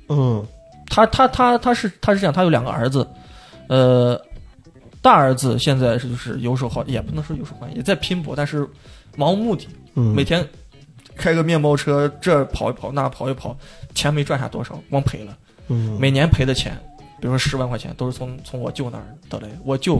[0.10, 0.46] 嗯
[0.90, 3.08] 他他他他是他是这样，他有两个儿子，
[3.68, 4.20] 呃，
[5.02, 8.68] 大儿子现在是就是游手好，也不能说游手好闲，也在拼搏，但是
[9.18, 10.46] 盲无目的，嗯，每天
[11.16, 13.56] 开个面包车，这跑一跑，那跑一跑，
[13.94, 15.38] 钱没赚下多少，光赔了。
[15.68, 16.78] 嗯每年赔的钱，
[17.20, 19.56] 比如说十万块钱，都是从从我舅那儿得来的。
[19.64, 20.00] 我舅，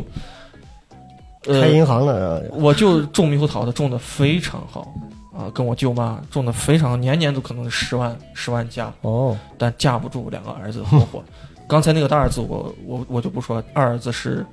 [1.48, 4.94] 呃开，银行的，我舅种猕猴桃的种的非常好
[5.36, 11.24] 啊，跟我舅妈种的非常，年年都可能十万十万加，哦，但架不住两个儿子活活。
[11.68, 14.46] 刚才那个大儿子我，我我就不说，二儿子是，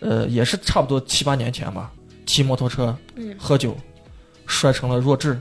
[0.00, 1.90] 呃，也是差不多七八年前吧，
[2.26, 3.34] 骑摩托车嗯。
[3.38, 3.74] 喝酒，
[4.44, 5.40] 摔成了弱智，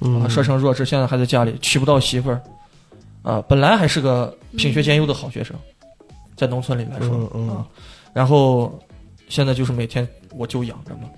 [0.00, 0.22] 嗯。
[0.22, 2.40] 啊，摔成弱智，现在还在家里娶不到媳妇儿，
[3.22, 5.56] 啊，本来还是个品学兼优的好学生，
[6.36, 7.48] 在农村里来说，嗯嗯。
[7.48, 7.66] 啊，
[8.12, 8.78] 然后
[9.28, 11.08] 现在就是每天我就养着嘛，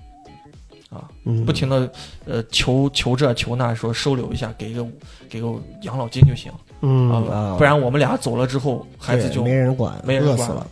[0.93, 1.91] 啊，嗯不停的
[2.25, 4.85] 呃求求这求那，说收留一下，给个
[5.29, 5.51] 给个
[5.81, 6.51] 养老金就行
[6.81, 10.67] 嗯啊，不然我们俩走了之后，孩子就没人管，没人管了。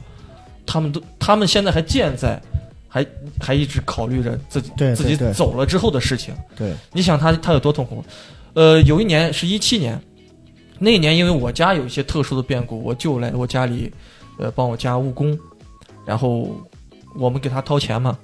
[0.65, 2.41] 他们都他们现在还健在，
[2.87, 3.05] 还
[3.39, 6.33] 还一直考虑着自己自己走了之后的事情。
[6.55, 8.03] 对，你想他他有多痛苦？
[8.53, 9.99] 呃，有一年是一七年，
[10.77, 13.91] 那一年因为我家有一些特殊的变故，我舅来我家里，
[14.37, 15.37] 呃，帮我家务工，
[16.05, 16.49] 然后
[17.15, 18.17] 我们给他掏钱嘛，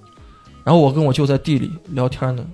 [0.68, 2.46] 然后我跟我舅在地里聊天呢，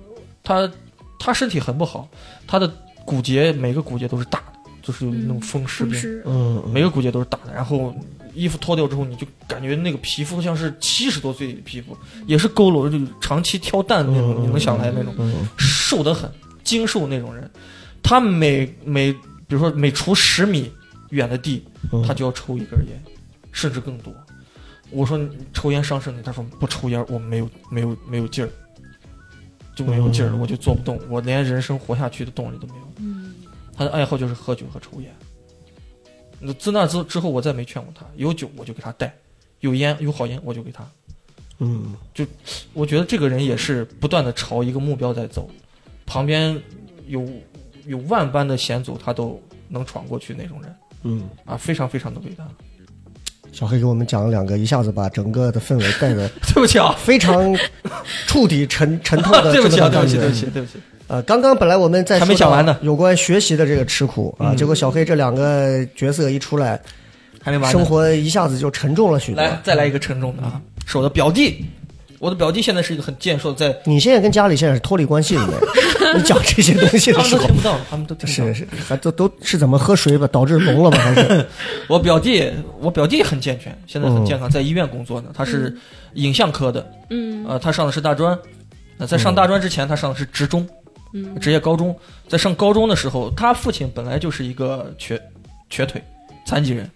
[0.44, 0.70] 他
[1.18, 2.08] 他身体很不好，
[2.46, 2.72] 他的
[3.04, 7.92] 骨节每个骨节都是大的，就是有那种风湿病，是嗯，每个骨节都是大的，然后
[8.32, 15.12] 衣服脱掉之后，你就感觉那个皮肤像是七十多岁的皮肤，也是佝偻，就长期挑担那种，嗯你能想来那种。
[15.18, 15.48] 嗯。
[15.58, 16.30] 瘦得很，
[16.62, 17.50] 精瘦那种人，
[18.00, 20.70] 他每每比如说每除十米
[21.10, 22.00] 远的地，嗯。
[22.06, 23.02] 他就要抽一根烟，
[23.50, 24.14] 甚至更多。
[24.94, 28.50] 我说你抽烟伤身体，他说不抽烟我没有没有没有劲儿，
[29.74, 32.84] 就没有劲儿我就做不动，我连人生活下去的动力都没有。
[32.98, 33.34] 嗯
[33.76, 35.12] 他的爱好就是喝酒和抽烟。
[36.38, 39.12] 那自那之之后，我再没劝过他，有酒我就给他带，
[39.60, 40.88] 有烟有好烟我就给他。
[41.58, 42.24] 嗯就
[42.72, 45.50] 我觉得这个人也是不断的朝一个目标在走，
[46.06, 46.60] 旁边
[47.06, 47.28] 有
[47.86, 52.46] 有万般的险阻，他都能闯过去那种人嗯，啊，非常非常的伟大。
[53.54, 57.56] 小黑给我们讲了两个，一下子把整个的氛围带的 对不起啊，非常
[58.26, 60.74] 触底沉沉透的 对不起对不起，对不起，对不起。
[61.06, 66.80] 呃，刚刚本来我们在还没讲完呢有关学习的这个吃苦啊，嗯结果小黑这两个角色一出来，
[67.40, 69.40] 还没完生活一下子就沉重了许多。
[69.40, 71.64] 来，再来一个沉重的啊，是我的表弟。
[72.24, 75.52] 我的表弟现在是一个很健硕的，在你现在跟家里现在是脱离关系了没？
[76.16, 78.54] 你讲这些东西的时候他们都听，不到，他们都听不到是。
[78.54, 80.26] 是，还都都是怎么喝水吧？
[80.28, 80.96] 导致聋了吧？
[80.96, 81.46] 还是
[81.86, 85.28] 我表弟，我表弟很健全，现在很健康，在医院工作呢。
[85.34, 85.76] 他是
[86.14, 88.38] 影像科的，嗯呃，他上的是大专。
[88.96, 90.66] 那在上大专之前，他上的是职中，
[91.12, 91.94] 嗯职业高中。
[92.26, 95.20] 在上高中的时候，他父亲本来就是一个瘸
[95.68, 96.02] 瘸腿
[96.46, 96.90] 残疾人，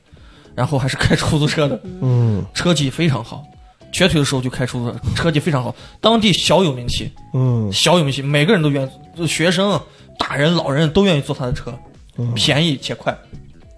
[0.55, 3.45] 然后还是开出租车的，嗯车技非常好。
[3.92, 7.72] 瘸腿的时候就开出租车，车技非常好，当地小有名气，嗯。
[7.72, 9.81] 小有名气，每个人都愿意，学生、
[10.18, 11.72] 大人、老人都愿意坐他的车，
[12.16, 13.16] 嗯便宜且快。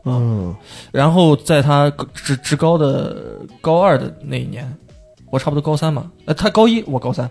[0.04, 0.56] 嗯
[0.90, 4.66] 然后在他职职高的高二的那一年，
[5.30, 7.28] 我差不多高三嘛，呃，他高一，我高三。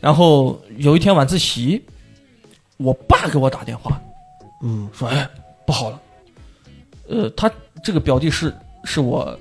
[0.00, 1.82] 然后有一天晚自习，
[2.76, 4.00] 我爸给我打电话
[4.62, 4.88] 嗯。
[4.92, 5.26] 说：“哎，
[5.64, 6.00] 不好了，
[7.08, 7.50] 呃，他
[7.82, 9.38] 这个表弟是是我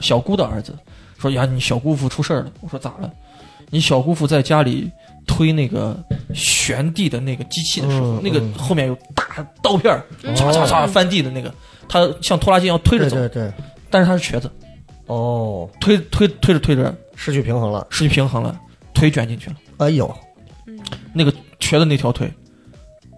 [0.00, 0.76] 小姑的儿子，
[1.18, 3.10] 说呀，你小姑父出事儿了。”我说咋了？
[3.70, 4.88] 你小姑父在家里
[5.26, 5.98] 推那个
[6.32, 11.52] 旋地的那个机器的时候，嗯那个嗯后面有大刀片儿，嚓嚓嚓翻地的那个，
[11.88, 13.52] 他像拖拉机一样推着走，对对对，
[13.90, 14.48] 但是他是瘸子，
[15.06, 18.56] 哦，推推推着推着失去平衡了，失去平衡了，
[18.94, 20.14] 腿卷进去了，哎呦，
[21.12, 22.32] 那个瘸的那条腿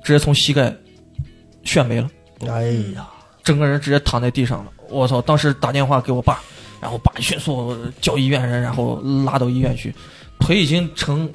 [0.02, 0.74] 直接从膝盖
[1.62, 2.08] 旋没了。
[2.48, 3.06] 哎呀，
[3.44, 4.72] 整个人直接躺在地上了。
[4.88, 5.20] 我操！
[5.20, 6.40] 当时打电话给我爸，
[6.80, 9.94] 然后把迅速叫医院人，然后拉到医院去，
[10.38, 11.28] 腿已经成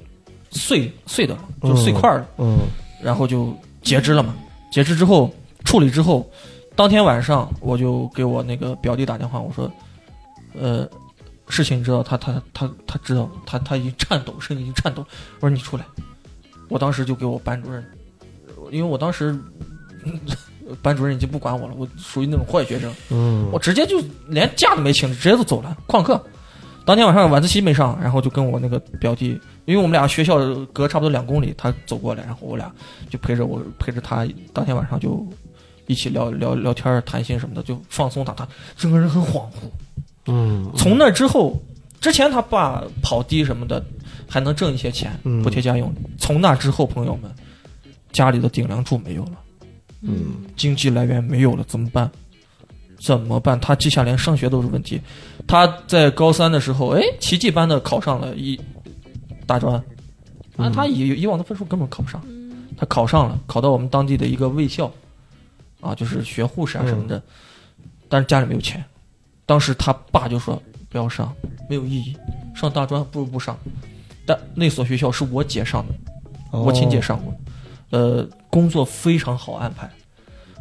[0.52, 2.60] 碎碎的了，就碎块了，嗯
[3.02, 4.34] 然后就截肢了嘛。
[4.72, 5.30] 截肢之后
[5.66, 6.30] 处理之后，
[6.76, 9.72] 当天晚上我就给我那个表弟打电话，我说，
[10.54, 10.88] 呃，
[11.50, 15.06] 事情你知道，他他他他知道，他他已经颤抖，身体已经颤抖。
[15.36, 15.86] 我说你出来，
[16.70, 17.84] 我当时就给我班主任，
[18.72, 19.38] 因为我当时。
[20.82, 26.24] 班主任已经不管我了，我属于那种坏学生，嗯，我直接就连假都没请，直接就走了，旷课。
[26.86, 30.38] 当天晚上晚自习没上，然后就跟我那个表弟，因为我们俩学校
[30.74, 32.70] 隔差不多两公里，他走过来，然后我俩
[33.10, 35.26] 就陪着我陪着他，当天晚上就
[35.88, 38.46] 一起聊聊聊天儿、谈心什么的，就放松他，他
[38.76, 39.70] 整个人很恍惚。
[40.26, 41.58] 嗯从那之后，
[42.02, 43.82] 之前他爸跑的什么的，
[44.28, 45.90] 还能挣一些钱嗯补贴家用。
[46.18, 47.32] 从那之后，朋友们，
[48.12, 49.32] 家里的顶梁柱没有了。
[50.04, 52.10] 嗯经济来源没有了，怎么办？
[53.00, 53.60] 怎么办？
[53.60, 55.02] 他接下连上学都是问题。
[55.48, 58.60] 他在高三的时候，哎，奇迹般的考上了一
[59.46, 59.76] 大专，
[60.56, 62.22] 啊，他以以往的分数根本考不上，
[62.78, 64.90] 他考上了，考到我们当地的一个卫校，
[65.82, 67.22] 啊，就是学护士啊什么的，
[68.08, 68.84] 但是家里没有钱。
[69.46, 71.34] 当时他爸就说不要上，
[71.70, 72.16] 没有意义，
[72.56, 73.58] 上大专不如不上。
[74.26, 77.36] 但那所学校是我姐上的，我亲姐上过，
[77.94, 79.88] 呃，工作非常好安排，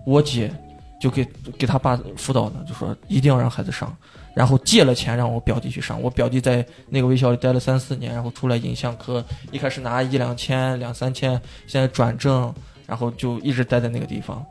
[0.04, 0.52] 我姐
[1.00, 3.96] 就给给他爸辅导呢，就说一定要让孩子上，
[4.34, 12.52] 然后借了钱让我表弟去上，我表弟在那个卫校里待了三四年，然后出来影像科，一开始拿一两千、两三千，现在转正，
[12.86, 14.44] 然后就一直待在那个地方。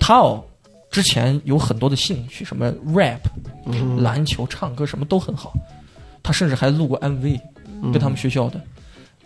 [0.00, 0.42] 他哦，
[0.90, 3.20] 之前有很多的兴趣，什么 rap、
[3.98, 5.52] 篮球、唱歌什么都很好，
[6.22, 7.38] 他甚至还录过 MV，
[7.92, 8.60] 跟他们学校的，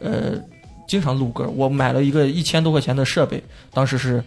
[0.01, 0.33] 呃，
[0.87, 1.49] 经常录歌。
[1.57, 4.23] 我买了一个一千多块钱的设备，当时是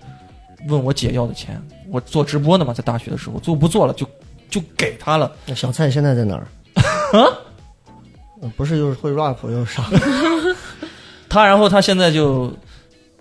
[0.67, 1.62] 问我姐要的钱。
[1.89, 4.08] 我做直播呢嘛，在大学的时候做不做了就
[4.50, 5.32] 就给他了。
[5.45, 6.48] 那小蔡现在在哪儿？
[7.12, 7.26] 啊，
[8.56, 9.84] 不是又是会 rap 又是啥
[11.28, 12.54] 他然后他现在就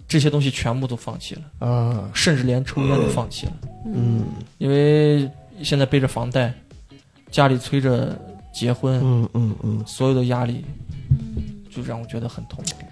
[0.06, 2.10] 这些东西全部都放弃了，啊？
[2.14, 3.52] 甚至连抽烟都放弃了，
[3.86, 4.24] 嗯
[4.58, 5.28] 因为
[5.62, 6.52] 现在背着房贷，
[7.30, 8.18] 家里催着
[8.52, 9.84] 结婚，嗯嗯嗯。
[9.86, 10.64] 所有的压力，
[11.70, 12.84] 就让我觉得很痛苦。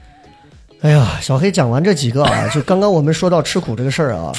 [0.80, 4.32] 哎呀，小黑讲完这几个啊， 就刚刚我们说到吃苦这个事儿啊，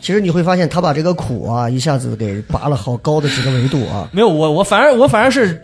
[0.00, 4.08] 其实你会发现他把这个苦啊一下子给拔了好高的几个维度啊。
[4.12, 5.60] 没有我我反而我反而是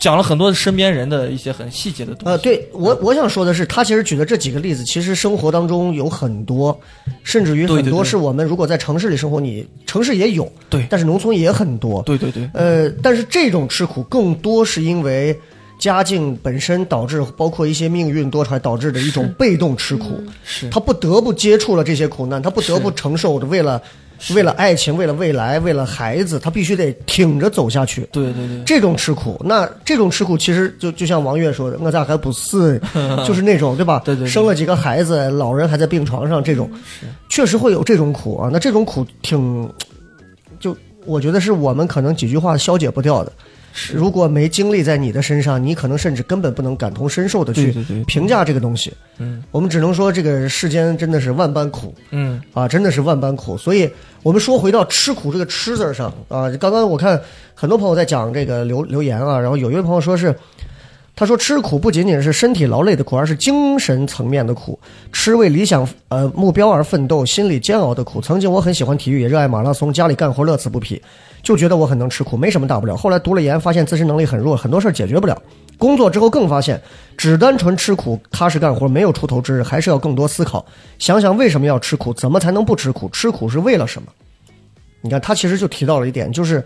[0.00, 2.30] 讲了很多身边人的一些很细节的东西。
[2.30, 6.76] 呃，对我我想说的是，他其实举的这几个例子，其实生活当中有很多，
[7.22, 12.02] 甚至于很多是我们如果在城市里生活，你城市也有，对但是农村也很多。
[12.02, 15.38] 对对对，呃，但是这种吃苦更多是因为
[15.78, 20.20] 家境本身导致，包括一些命运多舛导致的一种被动吃苦。
[20.44, 23.80] 是他不得不接触了这些苦难，他不得不承受的为了
[24.34, 28.08] 为了爱情，为了未来，为了孩子，他必须得挺着走下去。
[28.10, 32.80] 对对对，这种吃苦，那这种吃苦其实就就像王悦说的，我咋还不死？
[33.24, 34.02] 就是那种对吧？
[34.04, 36.68] 对对对生了几个孩子，老人还在病床上，这种
[37.28, 38.50] 确实会有这种苦啊。
[38.52, 39.70] 那这种苦挺，
[40.58, 43.32] 就我觉得是我们可能几句话消解不掉的。
[43.92, 47.72] 如果没经历在你的身上，你可能甚至根本不能感同身受的去
[48.06, 48.92] 评价这个东西。
[49.20, 51.94] 嗯我们只能说这个世间真的是万般苦。
[52.10, 53.56] 嗯啊，真的是万般苦。
[53.56, 53.90] 所以，
[54.22, 57.20] 我们说回到吃苦这个“吃”字上啊，刚刚我看
[57.54, 60.34] 很多朋友在讲这个留留言啊，然后有一位朋友说是，
[61.18, 64.78] 他说吃苦不仅仅是身体劳累的苦，而是精神层面的苦，
[65.10, 68.20] 吃为理想呃目标而奋斗，心理煎熬的苦。
[68.20, 71.02] 曾经我很喜欢体育，也热爱马拉松，家里干活乐此不疲，
[71.42, 72.96] 就觉得我很能吃苦，没什么大不了。
[72.96, 75.36] 后来读了研，发现自身能力很弱，很多事儿解决不了。
[75.76, 76.80] 工作之后更发现，
[77.16, 80.64] 只单纯吃苦、踏实干活没有出头之日，还是要更多思考，
[81.00, 84.06] 想想为什么要吃苦，怎么才能不吃苦，吃苦是为了什么？
[85.00, 86.64] 你看，他其实就提到了一点，就是，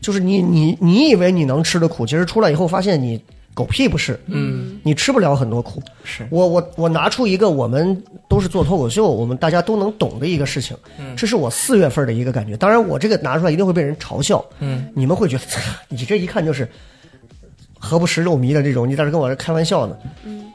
[0.00, 3.22] 就是你你你以为你能吃的苦，其实出来以后发现你
[3.56, 5.82] 狗屁不是，嗯，你吃不了很多苦。
[6.04, 6.28] 是。
[6.30, 11.16] 我我我拿出一个我们都是做脱口秀，我们大家都能懂的一个事情，嗯。
[11.16, 12.54] 这是我四月份的一个感觉。
[12.54, 15.44] 当然，我这个拿出来一定会被人嘲笑，嗯，你们会觉得
[15.88, 16.68] 你这一看就是
[17.78, 19.96] 何不食肉糜的这种，你在这跟我这开玩笑呢。
[20.24, 20.52] 嗯。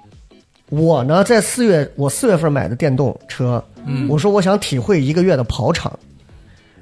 [0.70, 4.08] 我呢，在四月我四月份买的电动车，嗯。
[4.08, 5.98] 我说我想体会一个月的跑场，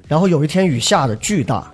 [0.06, 1.72] 然后有一天雨下的巨大，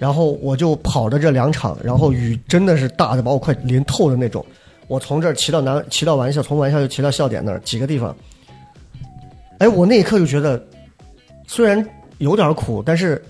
[0.00, 4.44] 然后我就跑的这两场，然后雨真的是大的把我快淋透的那种。
[4.88, 8.16] 我从这儿骑到南，骑到玩笑，从玩笑又骑到笑点那儿几个地方。
[9.58, 10.64] 哎，我那一刻就觉得，
[11.46, 11.86] 虽然
[12.16, 13.22] 有点苦，但是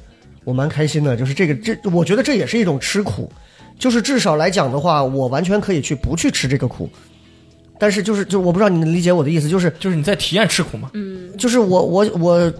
[0.45, 1.17] 我蛮开心的。
[1.17, 3.29] 就是这个， 这我觉得这也是一种吃苦，
[3.77, 6.89] 就是至少来讲的话，我完全可以去不去吃这个苦。
[7.81, 10.89] 但是就是就我不知道你能理解我的意思，就是就是你在体验吃苦嘛。
[11.37, 12.53] 就是我我我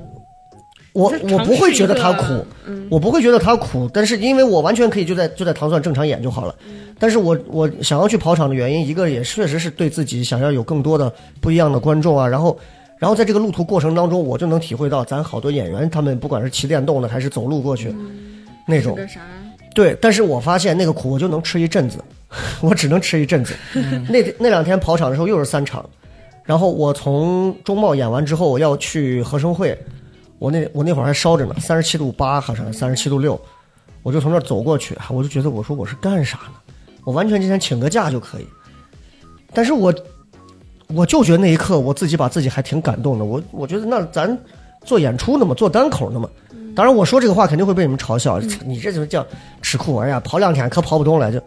[0.93, 2.47] 我我不会觉得它一个苦，
[2.91, 6.55] 我不会觉得它苦，但是因为我完全可以就在就在糖蒜正常演就好了。
[6.99, 12.59] 但是我我想要去跑场的原因，一个也确实是对自己想要有更多的不一样的观众啊，然后。
[12.99, 17.97] 然后在这个路途过程当中，我就能体会到咱好多演员，他们不管是骑电动的还是走路过去，
[18.69, 18.95] 那种？
[19.75, 21.97] 对，但是我发现那个苦我就能吃一阵子，
[22.61, 23.55] 我只能吃一阵子。
[24.07, 25.83] 那那两天跑场的时候又是三场，
[26.45, 29.75] 然后我从中贸演完之后，我要去合生汇，
[30.41, 33.41] 我那我那会儿还烧着呢，三十七度八好像三十七度六，
[34.03, 36.75] 我就从那儿走过去，我就觉得我说我是干啥呢？
[37.05, 38.47] 我完全今天请个假就可以，
[39.53, 39.95] 但是我
[40.89, 44.37] 我就觉得那一刻我自己把自己还挺感动的，我我觉得那咱
[44.83, 46.29] 做演出呢嘛，做单口呢嘛。
[46.75, 49.27] 当然我说这个话肯定会被你们嘲笑，你这就叫
[49.61, 51.39] 吃苦哎呀，跑两天可跑不动了就。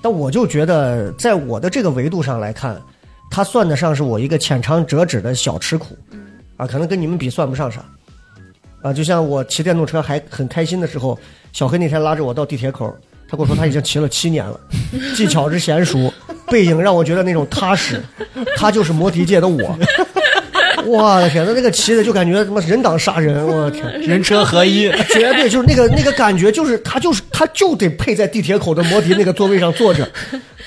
[0.00, 2.80] 但我就觉得，在我的这个维度上来看，
[3.30, 5.96] 它算得上是我一个浅尝辄止的小吃苦，
[6.56, 7.84] 啊，可能跟你们比算不上啥，
[8.84, 11.18] 啊，就像我骑电动车还很开心的时候，
[11.54, 12.94] 小黑那天拉着我到地铁口，
[13.26, 14.60] 他跟我说他已经骑了七年了，
[15.16, 16.12] 技巧之娴熟，
[16.48, 17.98] 背影让我觉得那种踏实，
[18.58, 19.78] 他就是摩的界的我。
[20.84, 30.06] 我的天，那那个骑的就感觉他妈人挡杀人，我的天，人车合一，绝对就是那个那个感觉，就是他就是他就得配在地铁口的摩的那个座位上坐着，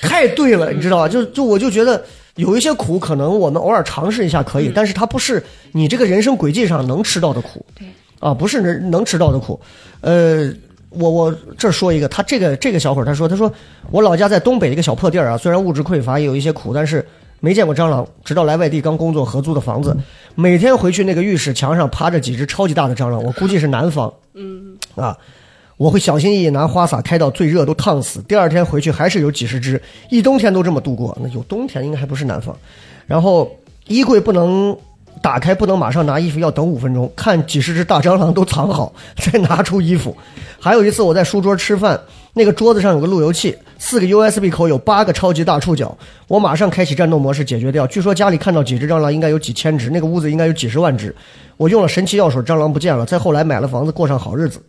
[0.01, 1.07] 太对了，你知道吧？
[1.07, 2.03] 就就我就觉得
[2.33, 5.43] 有一些苦，可能我们偶尔尝试一下可以，但是它不是
[5.73, 7.85] 你这个人生轨迹上能吃到的苦，对
[8.19, 9.59] 啊，不是能能吃到的苦。
[10.01, 10.51] 呃，
[10.89, 13.51] 我我这说一个，他这个这个小伙儿他说他说
[13.91, 17.05] 我老家在东北一个小破地儿啊，虽然物质匮乏也有一些苦，但是
[17.39, 19.95] 没见过蟑螂，直到来外地刚工作合租的房子，
[20.35, 25.17] 每天回去那个浴室墙上趴着几只超级大的蟑螂，我估计是南方， 嗯啊。
[25.77, 31.15] 我会小心翼翼拿花洒开到最热都烫死，第二天回去还是有几十只，一冬天都这么度过。
[31.21, 32.57] 那有冬天应该还不是南方。
[33.05, 33.47] 然后
[33.85, 34.75] 衣柜不能
[35.21, 40.15] 打开，不能马上拿衣服，要等五分钟，看几十只大蟑螂都藏好，再拿出衣服。
[40.59, 41.99] 还有一次我在书桌吃饭，
[42.33, 45.95] 那个桌子上有个路由器，四个 USB 口有八个超级大触角，
[46.27, 47.85] 我马上开启战斗模式解决掉。
[47.87, 51.15] 据说家里看到几只蟑螂应该有几千只，那个屋子应该有几十万只。
[51.57, 53.05] 我用了神奇药水，蟑螂不见了。
[53.05, 54.61] 再后来买了房子，过上好日子。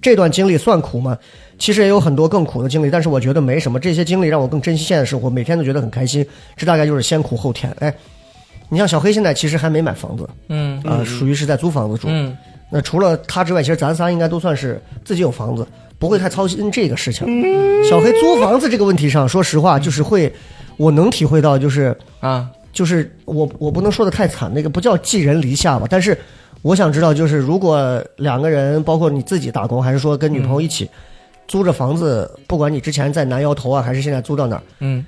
[0.00, 1.16] 这段经历算苦吗？
[1.58, 3.80] 其实也有很多更苦的经历，但是我觉得没什么。
[3.80, 6.26] 这些经历让我更珍惜现在的生活，每天都觉得很开心。
[6.56, 7.74] 这大概就是先苦后甜。
[7.78, 7.94] 哎，
[8.68, 12.08] 你像小黑现在其实还没买房子嗯啊、属于是在租房子住。
[12.10, 12.36] 嗯，
[12.70, 15.66] 那除了他之外，其实咱仨应该都算是自己有房子，
[15.98, 17.26] 不会太操心这个事情。
[17.88, 20.32] 小黑租房子这个问题上，说实话，就是会，
[20.76, 26.18] 我能体会到，就是啊，就是我我不能说的太惨，那个不叫寄人篱下吧，但是
[26.62, 30.88] 我想知道，就是如果两个人，包括你自己打工，还是说跟女朋友一起、
[31.46, 35.04] 租着房子，不管你之前在南窑头啊，还是现在租到哪儿，嗯，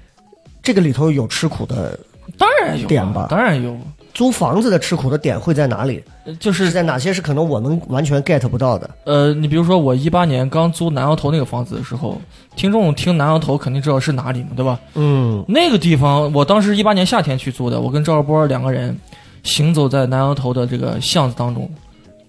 [0.62, 1.98] 这个里头有吃苦的，
[2.38, 3.76] 当然有啊点吧当然有，
[4.12, 6.02] 租房子的吃苦的点会在哪里？
[6.40, 8.90] 就是是在哪些是可能我们完全 get 不到的？
[9.04, 12.20] 呃，你比如说我一八年刚租南窑头那个房子的时候，
[12.56, 14.80] 听众听南窑头肯定知道是哪里嘛，对吧？
[14.94, 18.98] 嗯，那个地方，我当时一八年夏天去租的，我跟赵二波两个人
[19.44, 21.70] 行走在南窑头的这个巷子当中，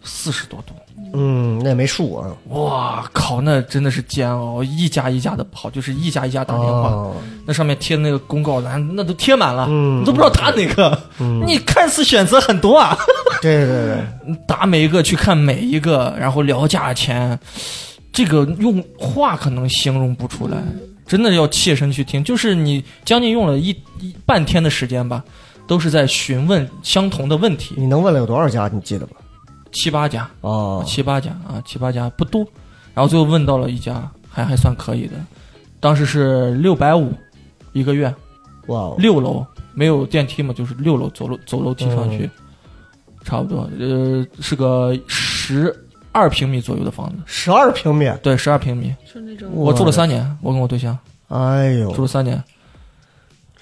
[0.03, 0.73] 四十多度，
[1.13, 2.27] 嗯，那也没数啊。
[2.49, 10.99] 哇靠，那真的是煎熬，一家一家的跑，就是一家一家打电话，哦那上面贴的那个公告栏，那都贴满了，嗯你都不知道打哪个，
[11.45, 12.97] 你看似选择很多啊，
[13.41, 17.39] 对对对，打每一个去看每一个，然后聊价钱，
[18.11, 20.57] 这个用话可能形容不出来，
[21.07, 22.23] 真的要切身去听。
[22.23, 25.23] 就是你将近用了一一半天的时间吧，
[25.67, 28.69] 都是在询问相同的问题，你能问了有多少家？
[28.73, 29.15] 你记得吧？
[29.77, 32.41] 七八家，哦，七八家啊，七八家不多，
[32.95, 35.13] 然后最后问到了一家还还算可以的，
[35.79, 37.13] 当时是六百五
[37.73, 38.11] 一个月，
[38.69, 42.17] 哇哦，六楼没有电梯嘛，就是六楼走楼走楼梯上嗯。
[42.17, 42.29] 去，
[43.23, 45.71] 差不多，呃，是个十
[46.11, 47.17] 二平米左右的房子。
[47.27, 50.97] 十二平米，对，十二平米，就那种我住了三年，我跟我对象。
[51.27, 51.91] 哎呦。
[51.91, 52.43] 住，了三年，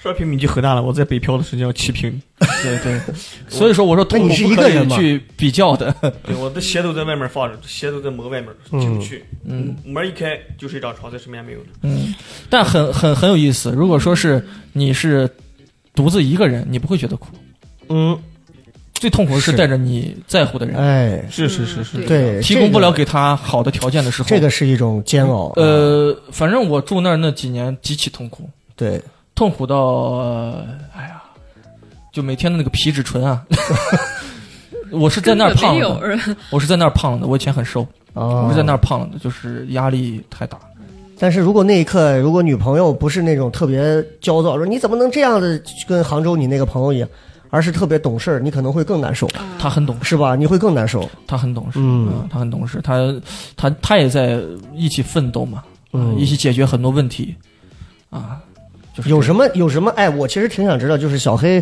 [0.06, 3.02] 十二平米就很大了，我在北漂的时间要七平，对对，
[3.48, 4.96] 所以说我说痛那你是苦不可以一个人吗？
[4.96, 5.92] 去比较的，
[6.24, 9.76] 对，我的鞋都在外面放着，鞋都在门外面进不去，嗯。
[9.84, 11.66] 门一开就是一张床，在身边没有了。
[11.82, 12.14] 嗯，
[12.52, 13.72] 但很很很有意思。
[13.72, 15.28] 如果说是你是
[15.96, 17.30] 独自一个人，你不会觉得苦，
[17.90, 18.16] 嗯，
[18.94, 25.48] 最痛苦的是是带着你在乎的人，哎，是是是是，对，提供不了给他好的条件的时候，这个是一种煎熬。
[25.48, 29.02] 啊，呃，反正我住那儿那几年极其痛苦，对，
[29.36, 30.66] 痛苦到，呃
[30.96, 31.22] 哎呀，
[32.12, 33.44] 就每天的那个皮质醇啊，
[34.92, 37.82] 我是在那儿胖了的，我是在那儿胖了的，我以前很瘦，
[38.14, 40.58] 啊我是在那儿胖了的，就是压力太大。
[41.20, 47.08] 但是如果那一刻，如果女朋友不是那种特别焦躁，说你怎么能这样的跟杭州你那个朋友一样，
[47.50, 49.30] 而是特别懂事儿，你可能会更难受，
[49.60, 50.36] 他很懂事，是吧？
[50.36, 51.10] 你会更难受。
[51.28, 52.28] 他很懂事，嗯。
[52.30, 53.14] 他很懂事，他
[53.56, 54.40] 他他也在
[54.74, 55.64] 一起奋斗嘛，
[55.94, 56.12] 嗯。
[56.12, 57.34] 啊一起解决很多问题，
[58.10, 58.40] 啊，
[58.96, 59.92] 就是有什么有什么？
[59.92, 61.62] 哎，我其实挺想知道，就是小黑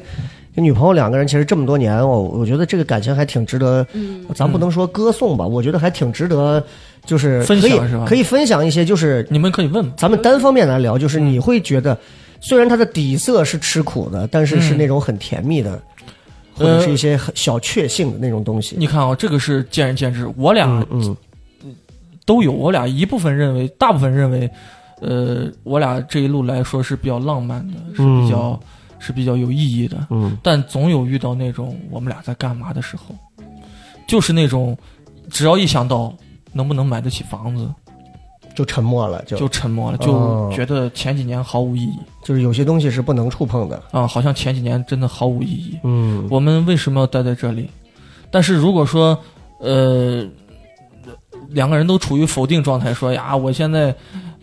[0.55, 6.63] 跟女朋友两个人，其实这么多年，我我觉得这个感情还挺值得，嗯咱不能说歌颂吧，我觉得还挺值得，
[7.05, 11.97] 就是分可以享是吧可以分享一些，就是你们可以问，咱们单方面来聊，就是嗯你会觉得，
[12.39, 15.81] 虽然他的底色是吃苦的，但是是嗯那种很甜蜜的，
[16.53, 18.75] 或者是一些很小确幸的那种东西。
[18.77, 21.17] 你看啊，这个是见仁见智，我俩嗯
[21.61, 21.75] 嗯
[22.25, 24.49] 都有，我俩一部分认为，大部分认为，
[25.03, 28.59] 呃，我俩这一路来说是比较浪漫的，是比较、
[28.99, 33.13] 是比较有意义的，嗯但总有遇到那种我们俩在干嘛的时候，
[34.07, 34.77] 就是那种
[35.29, 36.13] 只要一想到
[36.53, 37.69] 能不能买得起房子，
[38.55, 43.81] 就沉默了，就就沉默了，哦就觉得前几年毫无意义就是有些东西是不能触碰的。
[43.91, 45.77] 啊，好像前几年真的毫无意义。
[45.83, 47.69] 嗯我们为什么要待在这里？
[48.31, 49.17] 但是如果说，
[49.59, 50.25] 呃，
[51.49, 53.93] 两个人都处于否定状态，说呀，我现在，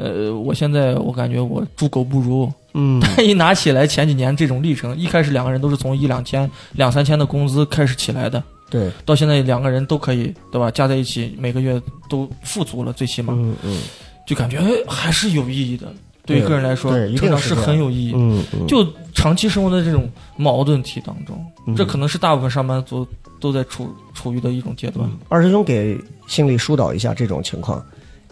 [0.01, 2.51] 呃，我现在我感觉我猪狗不如。
[2.73, 8.41] 嗯 但一拿起来前几年这种历程，一开始两个人都是从一两千、两三千的工资开始起来的，
[8.71, 10.71] 对，到现在两个人都可以，对吧？
[10.71, 13.79] 加在一起每个月都富足了，最起码嗯嗯
[14.25, 15.93] 就感觉哎还是有意义的。
[16.25, 18.13] 对于个人来说对，是很有意义。
[18.15, 23.05] 嗯嗯，就长期生活在这种矛盾体当中，嗯这可能是大部分上班族
[23.41, 25.11] 都在处处于的一种阶段。
[25.29, 25.99] 二师兄给
[26.29, 27.85] 心理疏导一下这种情况。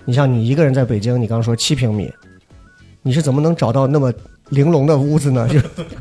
[0.05, 2.13] 你像你一个人在北京，你刚刚说七平米，
[3.03, 4.13] 你是怎么能找到那么
[4.49, 5.49] 玲珑的屋子呢？
[5.49, 5.61] 就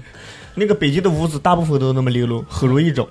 [0.55, 3.07] 那个北京的屋子大部分都那么玲珑，很容易找。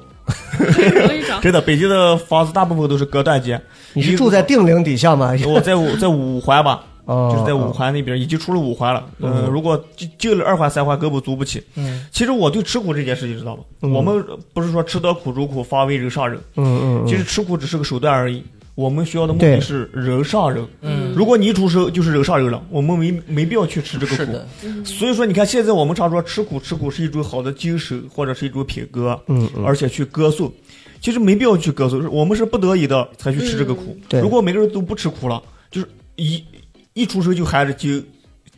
[1.04, 1.38] 容易找。
[1.42, 3.60] 真的，北京的房子大部分都是隔断间。
[3.92, 5.32] 你是住在定陵底下吗？
[5.46, 9.04] 我在五在五环吧，哦，就是在五环那边，已经出了五环了。
[9.20, 11.62] 嗯，如果进进了二环、三环，根本租不起。
[11.76, 13.62] 嗯，其实我对吃苦这件事情知道吧？
[13.82, 16.40] 我们不是说吃得苦中苦，方为人上人。
[16.56, 18.42] 嗯嗯嗯，其实吃苦只是个手段而已。
[18.76, 20.64] 我们学校的目的是人上人。
[20.82, 24.22] 嗯如果你一出生就是人上人了，我们没没必要去吃这个苦。
[24.22, 24.46] 是的，
[24.84, 30.52] 所以说，你看现在我们常说吃苦，吃苦是一种好的精神或者是一种品格，嗯嗯而且去歌颂。
[31.00, 33.96] 其实没必要去歌颂，我们是不得已的才去吃这个苦。
[34.08, 36.44] 对如果每个人都不吃苦了，就是一
[36.92, 38.04] 一出生就含着金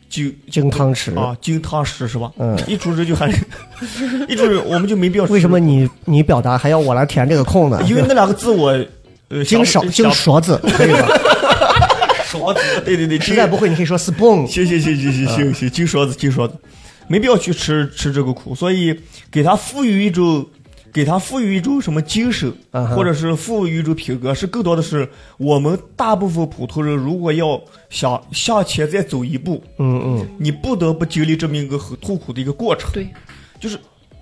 [0.09, 2.29] 金金汤匙啊金汤匙是吧？
[2.39, 3.37] 嗯一出生就含着，
[4.27, 5.31] 一出生我们就没必要吃。
[5.31, 5.59] 为什么？
[5.59, 7.81] 你你表达还要我来填这个空呢？
[7.87, 8.73] 因为那两个字我
[9.29, 11.07] 呃金勺想精勺子可以吧？
[12.25, 14.45] 勺子，对对对，实在不会你可以说 spoon。
[14.47, 16.55] 行行行行行行行，金勺子金勺子，
[17.07, 18.99] 没必要去吃吃这个苦，所以
[19.31, 20.45] 给他赋予一种，
[20.93, 22.53] 给他赋予一种什么精神，
[22.95, 27.59] 或者是赋予一种品格，是更多的是我们大部分普通人如果要
[27.89, 33.07] 想向前再走一步，嗯嗯你不得不经历这么一个很痛苦的一个过程，对，
[33.59, 33.75] 就是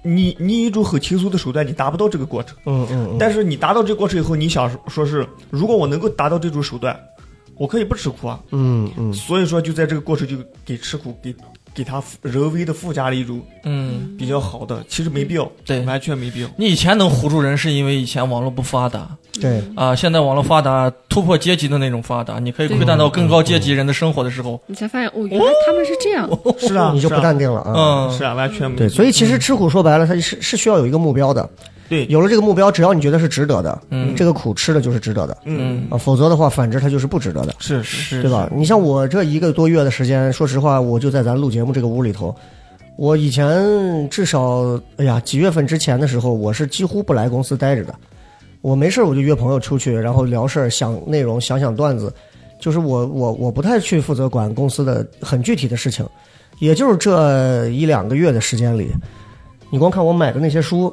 [0.07, 2.57] 你你以一种很轻松的手段，你达不到这个过程。
[2.65, 6.97] 嗯嗯嗯，但是你达到这个过程以后，你想说是，如果我能够达到这种手段，
[7.55, 8.39] 我可以不吃苦啊。
[8.51, 11.33] 嗯嗯，所以说，就在这个过程就给吃苦给
[11.77, 15.81] 给他人为的附加了一种嗯，比较好的，其实没必要，对。
[15.81, 16.49] 完全没必要。
[16.57, 19.07] 你以前能唬住人，是因为以前网络不发达。
[19.39, 26.27] 对，啊，现在网络发达，突破阶级的那种发达，你可以窥探到更高阶级人的生活的时候，你才发现哦，原来他们是这样。
[26.57, 27.73] 是啊，你就不淡定了啊。
[28.09, 31.47] 嗯，是啊，完全没对，所以其实吃苦说白了，它是是需要有一个目标的。
[31.89, 38.49] 对，有了这个目标，只要你觉得是值得的，嗯这个苦吃的就是值得的嗯，啊，否则的话，反之它就是不值得的，是是是对吧？
[38.53, 42.35] 你像我这一个多月的时间，说实话，我就在咱录节目这个屋里头，
[42.97, 47.95] 我以前至少，哎呀，几月份之前的时候，我是几乎不来公司待着的。
[48.61, 52.13] 我没事我就约朋友出去，然后聊事儿、想内容、想想段子。
[52.59, 56.03] 就是我我我不太去负责管公司的很具体的事情，
[56.59, 58.91] 也就是这一两个月的时间里，
[59.69, 60.91] 你光看我买的那些书，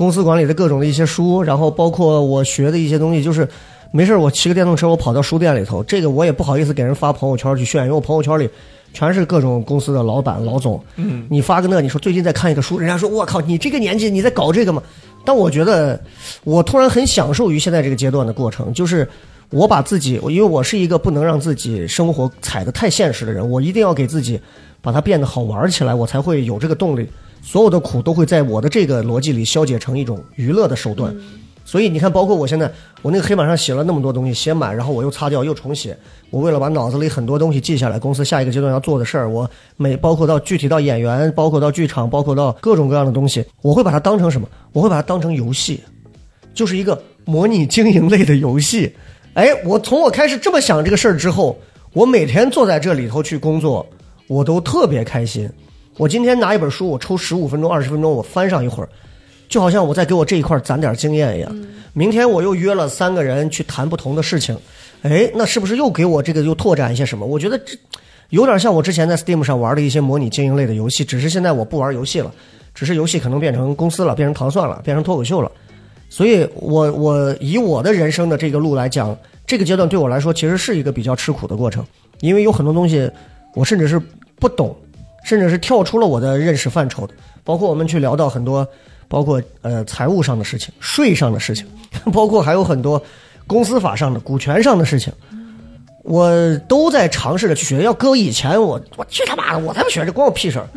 [0.00, 3.46] 公司管理的各种的一些书，然后包括我学的一些东西，就是
[3.90, 8.48] 没事儿我骑个电动车，我跑到书店里头，这个我也不好意思给人发朋友圈去炫，因为我朋友圈里
[8.94, 10.82] 全是各种公司的老板老总。
[10.96, 14.82] 嗯，你发个那，你说最近在看一个书，人家说我靠，你这个年纪你在搞这个吗？
[15.22, 16.00] 但我觉得，
[16.44, 19.06] 我突然很享受于现在这个阶段的过程，就是
[19.50, 24.40] 我把自己，因为我是一个不能让自己生活踩得太现实的人，我一定要给自己
[24.80, 27.06] 把它变得好玩起来，我才会有这个动力。
[27.42, 31.14] 所有的苦都会在我的这个逻辑里消解成一种娱乐的手段。
[31.64, 32.68] 所以你看，包括我现在，
[33.00, 35.96] 我那个黑板上写了那么多东西，写满，然后我又擦掉，又重写。
[36.30, 44.48] 我为了把脑子里很多东西记下来，公司下一个阶段要做的事儿，我每包括到具体到演员，包括到剧场，包括到各种各样的东西，我会把它当成什么？
[44.72, 45.80] 我会把它当成游戏，
[46.52, 48.92] 就是一个模拟经营类的游戏。
[49.34, 51.56] 哎，我从我开始这么想这个事儿之后，
[51.92, 53.86] 我每天坐在这里头去工作，
[54.26, 55.48] 我都特别开心。
[56.00, 58.88] 我今天拿一本书，我抽十五分钟、二十分钟，我翻上一会儿，
[59.50, 61.56] 就好像我在给我这一块攒点经验一样。
[61.92, 64.56] 明天我又约了三个人去谈不同的事情，
[65.02, 67.26] 哎，那是不是又给我这个又拓展一些什么？
[67.26, 67.76] 我觉得这
[68.30, 72.32] 有点像我之前在 Steam 上玩的一些模拟经营类的游戏，只是现在我不玩游戏了，
[72.74, 75.52] 只是游戏可能变成公司了，变成糖蒜了，变成脱口秀了。
[76.08, 79.14] 所以我我以我的人生的这个路来讲，
[79.46, 81.84] 这个阶段对我来说其实是一个比较吃苦的过程，
[82.20, 83.10] 因为有很多东西
[83.54, 84.00] 我甚至是
[84.36, 84.74] 不懂，
[85.24, 87.14] 甚至是跳出了我的认识范畴的。
[87.42, 88.66] 包括我们去聊到很多，
[89.08, 91.66] 包括呃财务上的事情、税上的事情，
[92.12, 93.02] 包括还有很多
[93.46, 95.12] 公司法上的、股权上的事情，
[96.04, 97.82] 我都在尝试着去学。
[97.82, 100.68] 要搁以前，我我去他妈的，我才不学这，关我屁事儿。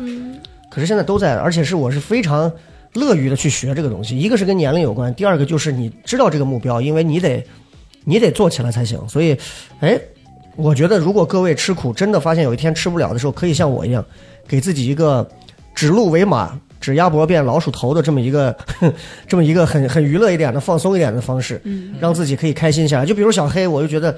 [0.70, 2.50] 可是现在都在，而且是我是非常
[2.94, 4.18] 乐于的去学这个东西。
[4.18, 7.44] 一个是跟年龄有关，第二个就是你知道这个目标，因为你得
[8.04, 8.98] 你得做起来才行。
[9.08, 9.38] 所以，
[9.80, 9.96] 哎，
[10.56, 14.04] 我觉得如果各位吃苦，真的发现有一天吃不了的时候，可以像我一样，
[14.46, 15.26] 给自己一个
[15.74, 18.56] 指鹿为马、指鸭脖变老鼠头的这么一个
[19.26, 21.60] 这么一个很很娱乐一点的、放松一点的方式，
[22.00, 23.06] 让自己可以开心下来。
[23.06, 24.16] 就比如小黑，我就觉得。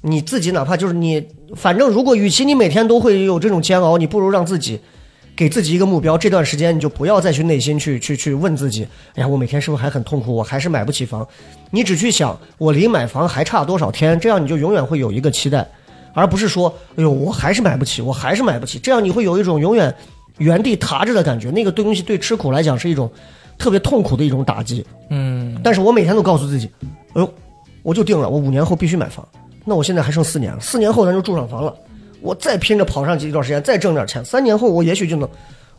[0.00, 1.20] 你自己哪怕就是你，
[1.56, 4.78] 反正如果与其你每天都会有这种煎熬，你不如让自己
[5.34, 6.16] 给自己一个目标。
[6.16, 10.32] 这段时间你就不要再去内心去去去问自己，哎呀，我每天是不是还很痛苦？
[10.32, 11.26] 我还是买不起房。
[11.72, 15.68] 你只去想我离买房还差多少天，这样你就永远会有一个期待，
[16.18, 18.78] 而不是说，哎呦，我还是买不起，我还是买不起。
[18.78, 19.94] 这样你会有一种永远
[20.38, 21.50] 原地踏着的感觉。
[21.50, 23.10] 那个对东西对吃苦来讲是一种
[23.56, 24.84] 特别痛苦的一种打击。
[25.10, 26.68] 嗯，但是我每天都告诉自己，
[27.14, 27.34] 哎呦，
[27.82, 29.26] 我就定了，我五年后必须买房。
[29.64, 31.74] 那我现在还剩四年了，四年后咱就住上房了，
[32.20, 35.28] 我再拼着跑上去一段时间，再挣点钱，三年后我也许就能。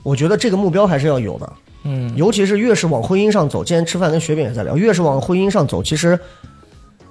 [0.03, 3.63] 我觉得这个目标还是要有的，嗯，尤其是越是往婚姻上走。
[3.65, 6.17] 今天吃饭跟雪饼也在聊，越是往婚姻上走，其实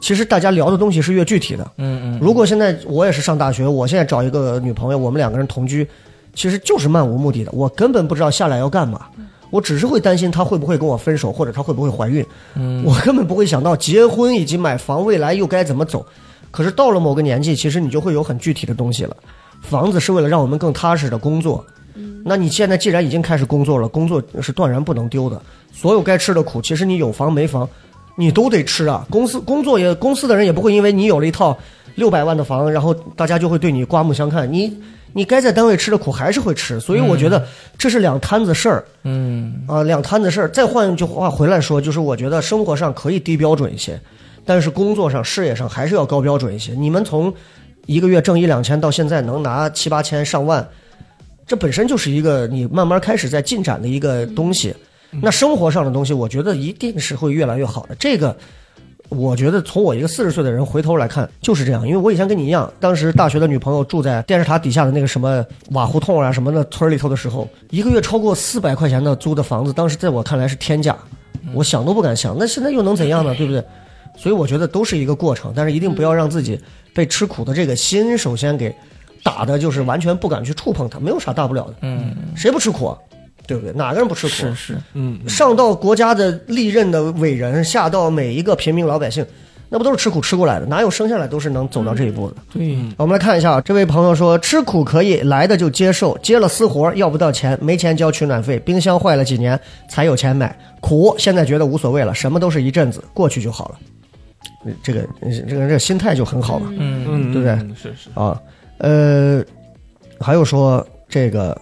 [0.00, 1.70] 其实大家聊的东西是越具体的。
[1.76, 5.86] 嗯嗯，如果现在我也是上大学，我现在找一个女朋友，我们两个人同居，
[6.34, 9.06] 其实就是漫无目的的，我根本不知道下来要干嘛。
[9.50, 12.24] 我只是会担心她会不会跟我分手，或者她会不会怀孕。
[12.54, 16.04] 嗯，我根本不会想到结婚以及买房未来又该怎么走。
[16.50, 19.16] 可是到了某个年纪，其实你就会有很具体的东西了。
[19.62, 21.64] 房子是为了让我们更踏实的工作。
[22.24, 25.40] 那你现在既然已经开始工作了，工作是断然不能丢的。
[25.72, 27.68] 所有该吃的苦，其实你有房没房，
[28.18, 29.06] 你都得吃啊。
[29.08, 31.56] 公司工作也，公司的人也不会因为你有了一套
[31.94, 34.52] 六百万的房，然后大家就会对你刮目相看。
[34.52, 34.76] 你
[35.12, 37.46] 你该在单位吃的苦还是会吃，所以我觉得
[37.78, 38.84] 这是两摊子事儿。
[39.04, 40.48] 嗯啊，两摊子事儿。
[40.48, 43.98] 再换一句话回来说，就是我觉得生活上可以低标准一些，
[44.44, 46.72] 但是工作上、事业上还是要高标准一些。
[46.72, 47.32] 你们从
[47.86, 50.66] 一个月挣一两千到现在能拿七八千、上万，
[51.46, 54.74] 这本身就是一个你慢慢开始在进展的一个东西。
[55.10, 57.94] 那生活上的东西，我觉得一定是会越来越好的。
[57.94, 58.36] 这个，
[59.08, 61.86] 我觉得从我一个四十岁的人回头来看就是这样。
[61.86, 70.96] 因为我以前跟你一样，当时大学的女朋友住在电视塔底下的那个什么瓦胡同啊什么的村里头的时候，一个月超过四百块钱的租的房子，当时在我看来是天价，
[71.54, 72.36] 我想都不敢想。
[72.38, 73.34] 那现在又能怎样呢？
[73.34, 73.64] 对不对？
[74.16, 76.60] 所以我觉得都是一个过程，但是一定不要让自己
[76.92, 78.74] 被吃苦的这个心首先给
[79.22, 81.74] 打的，就是完全不敢去触碰它，没有啥大不了的。
[81.82, 82.98] 嗯，谁不吃苦啊？
[83.48, 83.72] 对不对？
[83.72, 84.34] 哪个人不吃苦？
[84.34, 89.24] 是是，嗯，上到国家的历任的伟人，下到每一个平民老百姓，
[89.70, 90.66] 那不都是吃苦吃过来的？
[90.66, 92.36] 哪有生下来都是能走到这一步的？
[92.52, 103.78] 对，我们来看一下啊，这位朋友说，吃苦可以，来的就接受，接了私活要不到钱，没钱交取暖费，冰箱坏了几年才有钱买，苦现在觉得无所谓了，什么都是一阵子，过去就好了。
[104.82, 106.68] 这个这个这个心态就很好嘛。
[106.72, 108.40] 嗯嗯，对不对嗯是是，啊，
[108.78, 109.42] 呃，
[110.20, 111.58] 还有说这个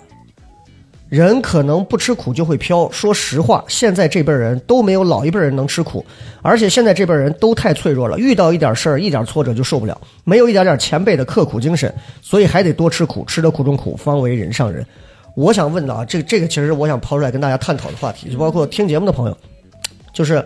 [1.08, 2.90] 人可能不吃苦就会飘。
[2.90, 6.04] 说实话，现在这辈人都没有老一辈人能吃苦，
[6.42, 14.84] 而且现在这辈人都太脆弱了，遇到一点事儿、一点挫折就受不了，没有一点点前辈的刻苦精神，所以还得多吃苦，吃得苦中苦，方为人上人。
[15.36, 19.38] 我想问的啊，这这个其实我想抛出来跟大家探讨的话题，就包括听节目的朋友，
[20.12, 20.44] 就是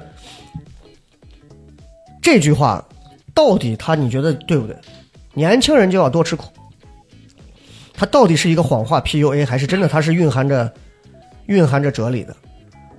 [2.21, 2.85] 这句话
[3.33, 4.77] 到底他你觉得对不对？
[5.33, 6.45] 年轻人就要多吃苦，
[8.01, 10.73] 它到底是一个谎话 PUA，还是真的它是蕴含着
[11.49, 12.35] 蕴含着哲理的？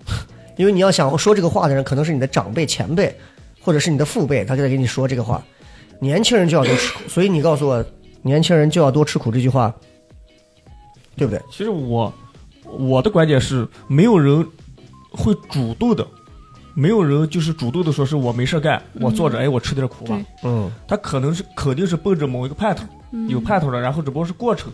[0.58, 3.12] 因为你要想说这个话的人，可能是你的长辈、前辈，
[3.60, 5.44] 或者是你的父辈，他就在给你说这个话。
[6.00, 7.84] 年轻人就要多吃苦，所以你告诉我，
[8.22, 9.74] 年轻人就要多吃苦这句话，
[11.16, 11.42] 对不对？
[11.52, 12.14] 其实我
[12.66, 14.48] 我的观点是，没有人
[15.10, 16.06] 会主动的
[16.76, 22.86] 没有人就是主动的说是我没事干，我坐着哎我吃点苦吧，嗯他可能是肯定是奔着某一个盼头，
[23.28, 24.72] 有盼头的，然后只不过是过程，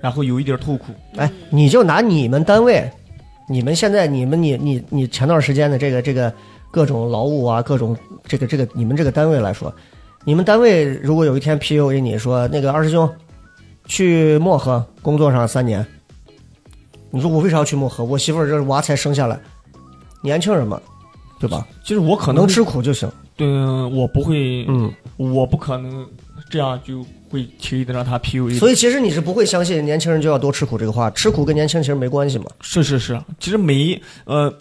[0.00, 0.92] 然后有一点痛苦。
[1.16, 2.90] 哎，你就拿你们单位，
[3.48, 6.32] 你们现在你们你你你前段时间的这个这个
[6.70, 9.72] 各种劳务啊，各种这个这个你们这个单位来说，
[10.24, 13.08] 你们单位如果有一天 PUA 你说那个二师兄
[13.86, 15.84] 去漠河工作上三年，
[17.10, 18.04] 你说我为啥要去漠河？
[18.04, 19.38] 我媳妇儿这娃才生下来，
[20.22, 20.80] 年轻人嘛，
[21.40, 21.66] 对吧？
[21.82, 23.10] 其实我可能能吃苦就行。
[23.36, 26.06] 对，我不会，嗯，我不可能
[26.50, 28.58] 这样就会轻易的让他 PUA。
[28.58, 32.46] 所以其实你是不会相信年轻人就要多吃苦这个话，吃苦跟年轻人其实没关系嘛。
[32.60, 34.52] 是是是，其实每一呃，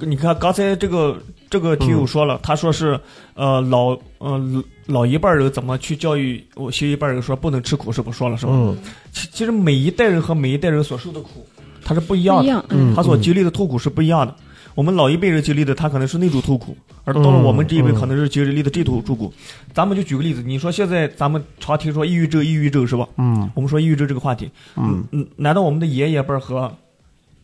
[0.00, 1.20] 你看刚才这个
[1.50, 2.98] 这个听友说了，他说是
[3.34, 8.52] 呃老呃老一辈人怎么去教育我新一辈人说不能吃苦，是不说了是吧？
[8.54, 8.76] 嗯
[9.12, 11.46] 其其实每一代人和每一代人所受的苦，
[11.84, 14.34] 他是不一样的，样，嗯他所经历的痛苦是不一样的。
[14.74, 19.32] 我们老一辈人经历的，他可能是那种痛苦，而到了我们这一辈，嗯可能是经历的这种痛苦。
[19.74, 23.06] 咱们就举个例子，你说现在咱们常听说抑郁症，抑郁症是吧？
[23.18, 26.72] 嗯我们说抑郁症这个话题，嗯嗯，难道我们的爷爷辈儿和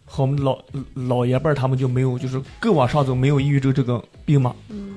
[0.04, 0.58] 和我们的老
[0.94, 4.54] 老爷辈儿他们就没有，就是更往上走没有抑郁症这个病吗？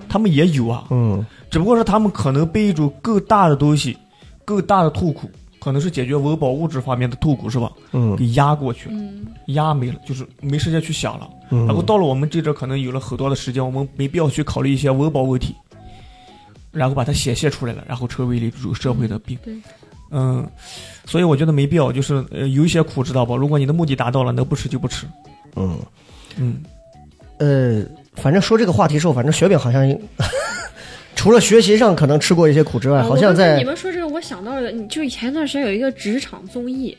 [0.07, 3.97] 他们也有啊，嗯只不过是他们可能被一种更大的东西、
[4.45, 5.29] 更大的痛苦，
[5.61, 7.71] 可能是解决温饱物质方面的痛苦是吧？
[7.93, 11.29] 嗯给压过去了，嗯，压没了，就是没时间去想了。
[11.51, 15.55] 嗯，然后到了我们这阵，可能有了很多的时间，我们没必要去考虑一些温饱问题，
[16.71, 19.37] 然后把它显现出来了，然后成为了一种社会的病。
[19.43, 19.55] 对，
[20.09, 20.45] 嗯，
[21.05, 23.35] 所以我觉得没必要，就是呃有一些苦知道吧？
[23.35, 25.05] 如果你的目的达到了，能不吃就不吃。
[25.55, 25.77] 嗯。
[26.37, 26.63] 嗯，
[27.39, 29.85] 呃，反正说这个话题时候，反正雪饼好像
[31.15, 36.97] 除了学习上可能吃过一些苦之外，啊好像我刚才你们说这个，我想到了，你就前段时间有一个职场综艺。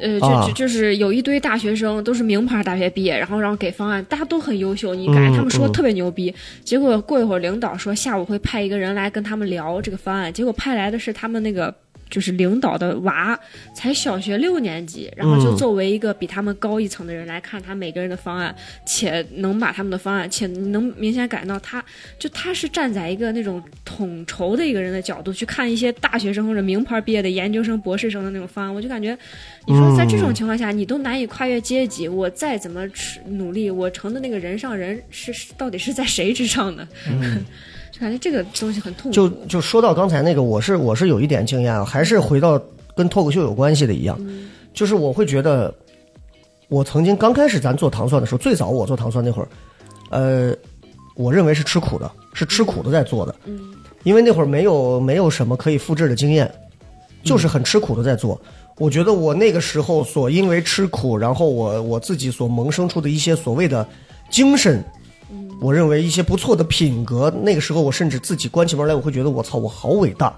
[0.00, 6.34] 呃，就啊就就是有一堆大学生都是名牌大学毕业，然后然后给方案，大家都很优秀，你感嗯觉他们说嗯特别牛逼。
[6.64, 11.72] 结果过一会儿，领导说下午会派一个人来跟他们聊这个方案，结果派来的是他们那个
[12.12, 13.36] 就是领导的娃，
[13.74, 15.56] 才小学六年级，然后就嗯。
[15.56, 18.54] 作为一个比他们高一层的人来看他每个人的方案，
[18.84, 21.82] 且能把他们的方案，且能明显感到他
[22.18, 29.16] 就他是站在一个那种统筹的一个人的角度去看一些大学生或者名牌毕业的研究生、博士生的那种方案，我就感觉，
[29.66, 36.86] 你说在这种情况下，你都难以跨越阶级，我再怎么吃努力，我成的那个人上人是是到底是在谁之上呢？
[37.92, 39.14] 就感觉这个东西很痛苦。
[39.14, 42.60] 就就说到刚才那个，我是我是有一点经验啊，还是回到
[42.96, 44.18] 跟脱口秀有关系的一样，
[44.72, 45.72] 就是我会觉得，
[46.68, 49.48] 我曾经刚开始咱做糖蒜的时候，最早我做糖蒜那会儿，
[50.10, 50.56] 呃，
[51.14, 53.34] 我认为是吃苦的，是吃苦的在做的，
[54.02, 56.50] 因为那会儿没有没有什么可以复制的经验，
[57.22, 58.40] 就是很吃苦的在做。
[58.78, 63.86] 我觉得我那个时候所因为吃苦，然后我我自己所萌生出的一些所谓的
[64.30, 64.82] 精神，
[65.62, 70.36] 我认为一些不错的品格，那个时候我甚至自己关起门来，我会觉得我操，我好伟大。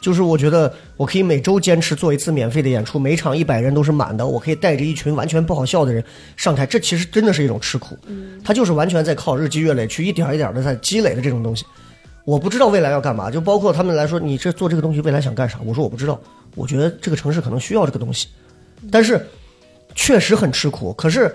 [0.00, 6.02] 就是我觉得我可以每周坚持做一次免费的演出，每场一百人都是满的，我可以带着一群完全不好笑的人
[6.36, 7.96] 上台，这其实真的是一种吃苦，
[8.42, 11.64] 他就是完全在靠日积月累去一点一点的在积累的这种东西。
[12.24, 15.60] 我不知道未来要干嘛，就包括他们来说，你这做这个东西未来想干啥？
[15.64, 16.18] 我说我不知道，
[16.56, 18.28] 我觉得这个城市可能需要这个东西，
[18.90, 19.24] 但是
[19.94, 20.94] 确实很吃苦。
[20.94, 21.30] 可是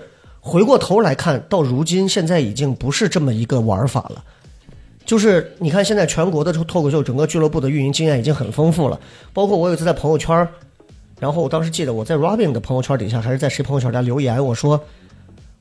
[0.46, 4.22] 回过头来看，到如今现在已经不是这么一个玩法了。
[5.04, 8.98] 就是你看，现在全国的脱口秀整个俱乐部的运营经验已经很丰富了。
[9.32, 10.48] 包括我有一次在朋友圈，
[11.18, 14.80] 然后我当时记得我在 Robin 的朋友圈底下，还是在谁朋友圈底下留言，我说：“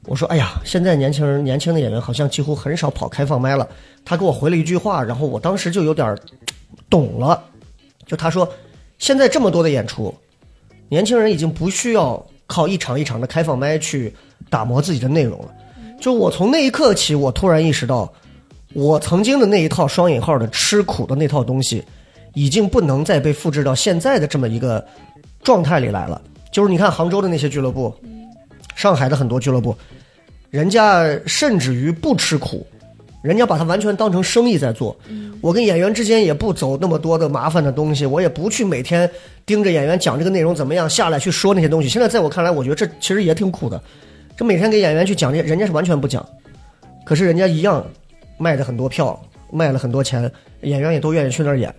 [0.05, 3.67] 我说，哎呀，现在年轻人年轻的演员好像几乎很少跑开放麦了。”
[4.05, 6.15] 他给我回了一句话，然后我当时就有点
[6.91, 7.43] 懂了。
[8.05, 8.47] 就他说，
[8.99, 10.13] 现在这么多的演出，
[10.89, 14.13] 年轻人已经不需要靠一场一场的开放麦去
[14.55, 15.47] 打磨自己的内容了。
[15.99, 18.09] 就我从那一刻起，我突然意识到。
[18.73, 21.81] 我曾经的那一套双引号的吃苦的那套东西，
[22.33, 24.85] 已经不能再被复制到现在的这么一个
[25.41, 26.21] 状态里来了。
[26.51, 27.93] 就是你看杭州的那些俱乐部，
[28.75, 29.73] 上海的很多俱乐部，
[30.49, 32.67] 人家甚至于不吃苦，
[33.23, 34.93] 人家把它完全当成生意在做。
[35.39, 39.09] 我跟演员之间也不走那么多的麻烦的东西，我也不去每天
[39.45, 41.87] 盯着演员讲这个内容怎么样，下来去说那些东西。
[41.87, 43.81] 现在在我看来，我觉得这其实也挺苦的。
[44.38, 46.25] 这每天给演员去讲这，人家是完全不讲，
[47.05, 47.86] 可是人家一样。
[48.38, 49.17] 卖的很多票，
[49.49, 50.29] 卖了很多钱，
[50.63, 51.73] 演员也都愿意去那儿演。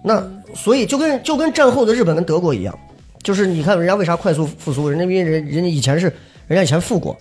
[0.00, 0.24] 那
[0.54, 2.78] 所以就跟就跟战后的日本跟德国一样，
[3.24, 6.06] 就是你看人家为啥快速复苏，人家因为人人家以前是
[6.46, 7.18] 人家以前富过，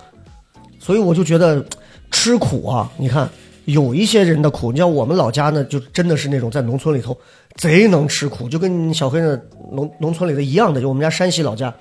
[0.78, 1.66] 所以我就觉得
[2.12, 2.92] 吃苦啊。
[2.98, 3.28] 你看
[3.66, 7.18] 有一些人的苦，你像我们老家呢，就真的是那种在农村里头
[7.56, 9.36] 贼能吃苦，就跟小黑那
[9.72, 11.74] 农农村里的一样的，就我们家山西老家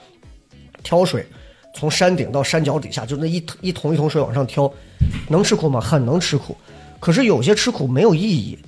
[0.82, 1.26] 挑水，
[1.74, 4.70] 从山顶到山脚底下，就那一一桶一桶水往上挑，
[5.28, 5.80] 能吃苦吗？
[5.80, 6.56] 很能吃苦。
[6.98, 8.58] 可是有些吃苦没有意义，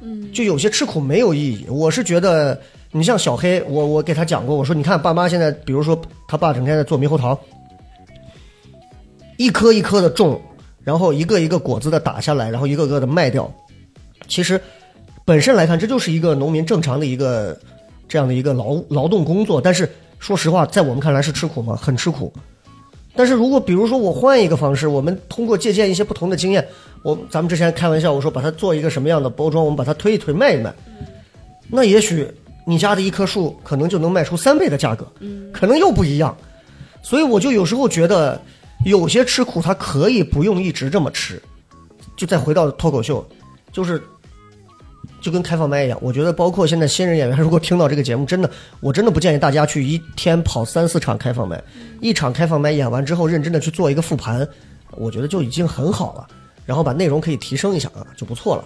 [0.00, 1.66] 嗯，就有些吃苦没有意义。
[1.68, 2.60] 我是觉得，
[2.92, 7.36] 你像小黑，我我给他讲过，我说你看爸妈现在，比如说他爸整天在做猕猴桃，
[9.38, 10.40] 一颗一颗的种，
[10.84, 13.52] 然后一个一个果子的打下来，然后一个个的卖掉。
[14.28, 14.60] 其实
[15.24, 17.58] 本身来看，这就是一个农民正常的一个
[18.06, 19.60] 这样的一个劳劳动工作。
[19.60, 21.76] 但是说实话，在我们看来是吃苦吗？
[21.76, 22.32] 很吃苦。
[23.16, 26.66] 但是如果比如说我换一个方式，我们通过借鉴一些不同的经验，
[27.04, 30.74] 我咱们之前开玩笑我说把它做一个什么样的包装，我们把它推一推卖一卖，
[31.68, 32.26] 那也许
[32.66, 35.06] 你家的一棵树可能就能卖出三倍的价格，
[35.52, 36.36] 可能又不一样。
[37.02, 38.40] 所以我就有时候觉得，
[38.84, 41.40] 有些吃苦它可以不用一直这么吃。
[42.16, 43.26] 就再回到脱口秀，
[43.72, 44.00] 就是
[45.20, 48.50] 就跟开放麦一样，我觉得包括现在新人演员，如果听到这个节目，真的，
[48.80, 51.62] 我真的不建议大家去一天跑三四场开放麦，
[52.00, 54.46] 一场开放麦演完之后，认真的去做一个复盘，
[54.92, 56.26] 我觉得就已经很好了，
[56.66, 58.64] 然后把内容可以提升一下啊，就不错了，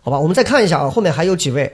[0.00, 0.18] 好吧？
[0.18, 1.72] 我们再看一下啊，后面还有几位。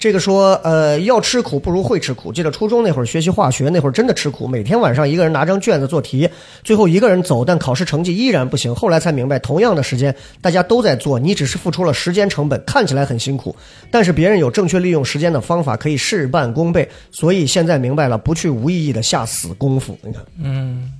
[0.00, 2.32] 这个说，呃，要吃苦不如会吃苦。
[2.32, 6.26] 记得初中那会儿学习化学，那会儿真的吃苦，每天晚上一个人拿张卷子做题，
[6.64, 8.74] 最后一个人走，但考试成绩依然不行。
[8.74, 13.54] 后来才明白，同样的时间大家都在做，你只是付出了时间成本，看起来很辛苦，
[13.90, 16.88] 但是别人有正确利用时间的方法，可以事半功倍。
[17.10, 19.94] 所以现在明白了，不去无意义的下死功夫。
[20.00, 20.90] 你看，嗯，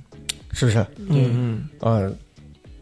[0.53, 0.77] 是不是？
[1.09, 2.13] 嗯嗯呃，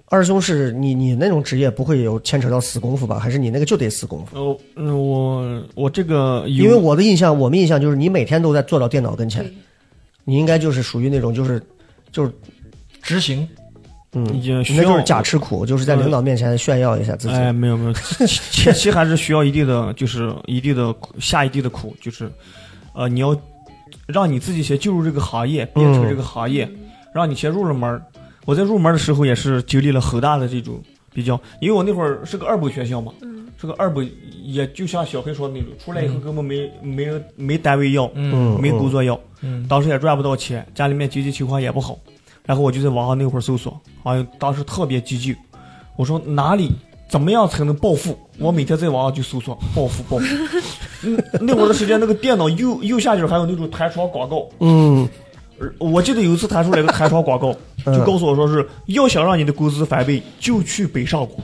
[0.09, 3.19] 二兄是你你那种职业不会有牵扯到死功夫吧？
[3.19, 4.35] 还是你那个就得死功夫？
[4.35, 9.45] 嗯，哦，嗯，我我这个因为我的印象，我们印象就是你每天都在坐到电脑跟前，
[10.23, 11.61] 你应该就是属于那种就是
[12.11, 12.31] 就是
[13.01, 13.47] 执行
[14.13, 17.33] 嗯，也需要那就是假吃苦，就是在领导面前炫耀一下自己。
[17.35, 17.93] 哎，没有没有，
[18.25, 22.27] 前期还是需要一定的，就是一定的苦下一定的苦，就是，
[22.95, 23.39] 呃，你要
[24.07, 26.67] 让你自己先进入这个行业，变成这个行业，
[27.13, 28.01] 让你先入了门儿。
[28.45, 30.81] 我在入门的时候也是经历了很大的这种
[31.13, 33.11] 比较，因为我那会儿是个二本学校嘛，
[33.59, 34.09] 是个二本，
[34.43, 39.67] 也就像小黑说的那种，出来以后根本没没人没单位要，嗯，没工作要，嗯。
[39.67, 41.97] 当时也赚不到钱，家里面经济情况也不好，
[42.45, 45.35] 然后我就在网上那会儿搜索，好像当时特别激进，
[45.97, 46.71] 我说哪里
[47.09, 48.17] 怎么样才能暴富？
[48.37, 50.25] 我每天在网上就搜索暴富 暴富。
[51.03, 55.09] 嗯，那会儿的时间，那个电脑右右下角还有那种弹窗广告，嗯，呃
[55.77, 57.55] 我记得有一次弹出来个弹窗广告，
[57.85, 61.39] 嗯就告诉我说是要想让你的工资翻倍，就去北上广。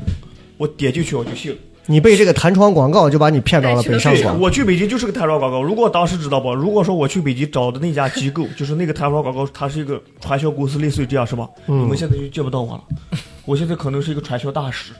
[0.58, 1.58] 我点进去我就信了。
[1.88, 4.40] 你被这个弹窗广告就把你骗到了北上，广。
[4.40, 5.62] 我去北京就是个弹窗广告。
[5.62, 6.52] 如果当时知道不？
[6.56, 11.48] 如果说我去北京找的那家机构，就是那个弹窗广告，它是一个传销公司，类似于这样是吧？
[11.68, 12.84] 嗯你们现在就见不到我了。
[13.46, 14.94] 我现在可能是一个传销大使。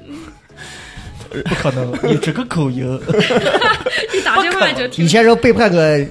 [1.44, 2.84] 不可能，你这个口音，
[4.14, 6.06] 你打电话就听以前人背叛个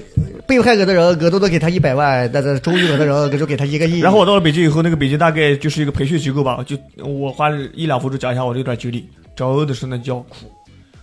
[0.47, 3.99] 背叛个的人，额度都给他一百万，但是终于有的人额就给他一个亿。
[3.99, 9.07] 然后我到了北京以后，那个北京大概就是一个培训机构吧，就我花了一两分钟讲一下我这段经历。
[9.35, 10.49] 真的是那叫苦。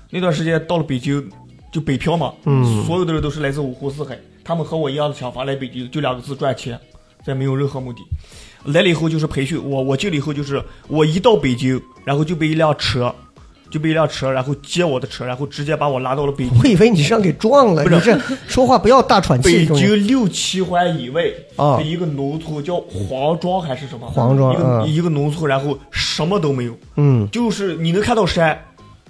[0.09, 1.23] 那段时间到了北京，
[1.71, 6.79] 就北漂嘛，嗯所有的人都是来自五湖四海，他们和我一样的想法，来北京就两个字赚钱，
[7.27, 7.99] 再没有任何目的。
[8.65, 13.15] 来了以后就是培训，我我进了以后就是我一到北京，然后就被一辆车，
[13.73, 16.59] 就被一辆车，然后接我的车，然后直接把我拉到了北京。
[16.59, 19.75] 我以为你是让给撞了，不是你这说话不要大喘气， 北。
[19.75, 21.25] 京六七环以外
[21.57, 24.07] 啊一个农村叫黄庄还是什么？
[24.07, 28.63] 黄庄一个、嗯一个农村，然后什么都没有，嗯就是你能看到山，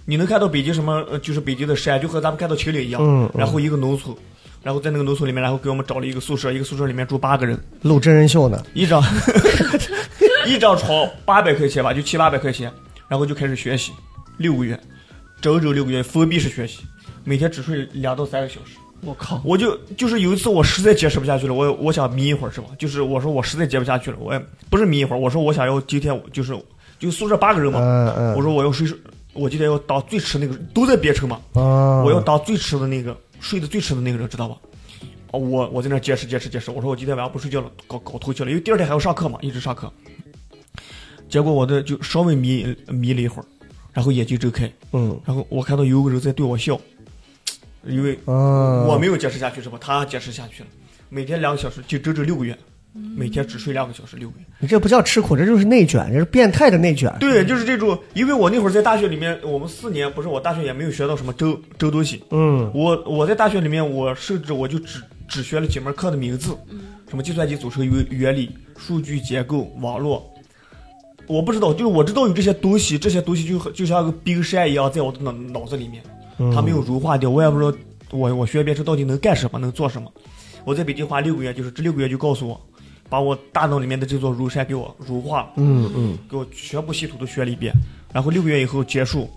[0.04, 3.00] 你能看到北京什么，呃就是北京的山，就和咱们看到秦岭一样。
[3.02, 4.14] 嗯嗯然后一个农村，
[4.62, 8.62] 然后在那个农村里面，然后给我们找了一个宿舍，一个宿舍里面住八个人，录真人秀呢。
[8.74, 9.02] 一张
[10.46, 12.70] 一张床八百块钱吧，就七八百块钱，
[13.08, 13.92] 然后就开始学习，
[14.42, 14.78] 六个月，
[15.40, 16.80] 整整六个月封闭式学习，
[17.24, 18.76] 每天只睡两到三个小时。
[19.00, 22.68] 我靠，我就就是有一次我实在坚持不下去了，我我想眯一会儿是吧？
[22.78, 26.56] 就是我说我实在接不下去了，我也不是眯一会儿，我说我想要今天就是
[26.98, 28.34] 就宿舍八个人嘛，嗯嗯。
[28.36, 28.86] 我说我要睡，
[29.32, 34.56] 我今天要当最迟那个，都在别城嘛，啊，我要当最迟的那个，睡得最迟的那个人，知道吧？
[35.32, 39.92] 哦，我我在那坚持坚持坚持，我说我今天晚上不睡觉了，搞搞头去了，因为第二天还要上课嘛，一直上课。
[41.28, 43.46] 结果我的就稍微眯眯了一会儿，
[43.92, 45.20] 然后眼睛睁开，嗯。
[45.24, 46.80] 然后我看到有个人在对我笑，
[47.86, 49.78] 因为啊，我没有坚持下去是吧？
[49.80, 50.68] 他坚持下去了，
[51.08, 52.56] 每天两个小时，就整整六个月，
[53.16, 54.46] 每天只睡两个小时，六个月。
[54.60, 57.12] 你这不叫吃苦，这就是内卷，这是变态的内卷。
[57.18, 62.22] 对，就是这种，因为我那会儿在大学里面，我们四年不是我大学也没有学到什么真真东西。
[62.30, 62.70] 嗯。
[62.72, 66.56] 我我在大学里面，我甚至我就只只学了几门课的名字，
[67.10, 70.31] 什么计算机组成原原理、数据结构、网络。
[71.26, 76.02] 我不知道，就是我知道有这些东西，这些东西就就像个冰山一样在我的脑脑子里面，
[76.54, 77.30] 它没有融化掉。
[77.30, 77.72] 我也不知道
[78.10, 80.10] 我我学编程到底能干什么，能做什么。
[80.64, 82.60] 我在北京花六个月，就是这六个月就告诉我，
[83.08, 87.72] 把我大脑里面的这座乳山给我融化，嗯嗯，给我全部系统都学了一遍。
[88.12, 89.28] 然后六个月以后结束，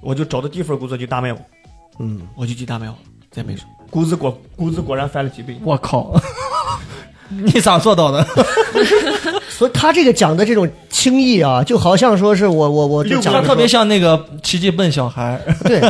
[0.00, 1.42] 我就找的第一份工作就大麦网，
[1.98, 2.96] 嗯，我就进大麦网，
[3.30, 5.58] 在北上，工资果工资果然翻了几倍。
[5.64, 6.14] 我靠，
[7.28, 8.24] 你咋做到的？
[9.50, 10.66] 所以他这个讲的这种
[11.00, 15.80] 轻易啊，就好像说是我我我就讲的他特别像那个奇迹笨小孩， 对，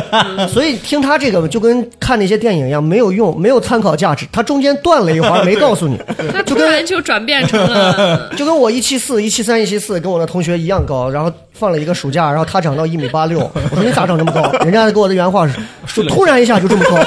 [0.47, 4.25] 所以听他这个就跟看那些电影一样，没有用，没有参考价值。
[4.31, 5.99] 他中间断了一环没告诉你，
[6.31, 13.39] 他就跟突然就转变成了， 就跟我一七四、一七三、一七四，跟我的同学一样高，然后放了一个暑假，然后他长到一米八六，
[13.71, 14.49] 我说你咋长这么高？
[14.63, 15.45] 人家给我的原话
[15.85, 16.97] 是，就突然一下就这么高。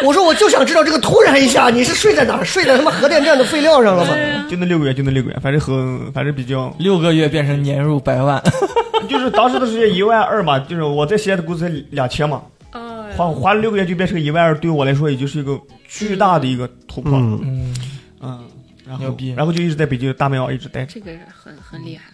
[0.06, 2.44] 我说我就想知道这个突然一下，你是睡在哪儿？
[2.44, 4.14] 睡在他妈核电站的废料上了吗？
[4.48, 8.42] 就那六个月，就那六个月，反正很，反正比较，六个月变成年入百万，
[9.08, 12.42] 就是当时的时间一万二嘛，就是我在西安的工资才两千嘛，
[12.72, 17.12] 哦花花了六个月就变成一万二，对我来说已经是一个巨大的一个突破。
[17.18, 17.74] 嗯，嗯，
[18.22, 18.44] 嗯，
[18.86, 20.92] 然后然后就一直在北京大麦网一直待着。
[20.94, 22.09] 这个很很厉害。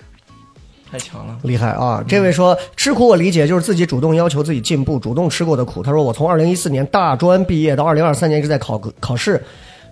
[0.91, 1.37] 太强了。
[1.43, 2.05] 厉害啊！
[2.07, 5.82] 这位说吃苦我理解，就是自己主动要求自己进步，主动吃过的苦。
[5.82, 9.43] 他说我从二零一四年大专毕业到二零二三年一直在考考试，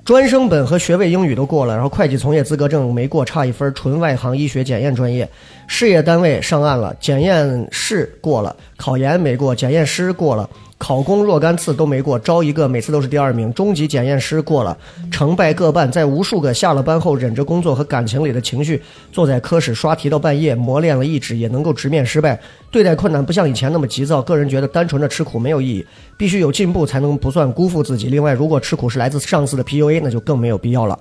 [0.05, 5.29] 专升本和学位英语都过了，然后会计从业资格证没过，差一分，纯外行医学检验专业，
[5.67, 10.49] 事业单位上岸了，检验室过了，考研没过，检验师过了。
[10.77, 13.53] 考公若干次都没过，招一个每次都是第二名。
[13.55, 14.77] 中级检验师过了，
[15.11, 15.91] 成败各半。
[15.91, 22.39] 在无数个下了班后忍着工作和感情里的情绪，坐在科室刷题到半夜，磨练了意志，也能够直面失败。
[22.71, 24.21] 对待困难不像以前那么急躁。
[24.21, 25.87] 个人觉得单纯的吃苦没有意义，
[26.19, 28.09] 必须有进步才能不算辜负自己。
[28.09, 30.99] 另外，如果吃苦是来自上司的 PUA，那就更没有必要了。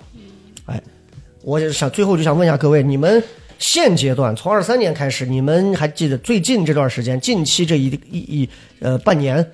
[0.68, 0.82] 哎，
[1.42, 3.22] 我就想最后就想问一下各位，你们
[3.58, 8.50] 现阶段从二三年开始，你们还记得最近这段时间，近期这一一一
[8.80, 9.46] 呃半年，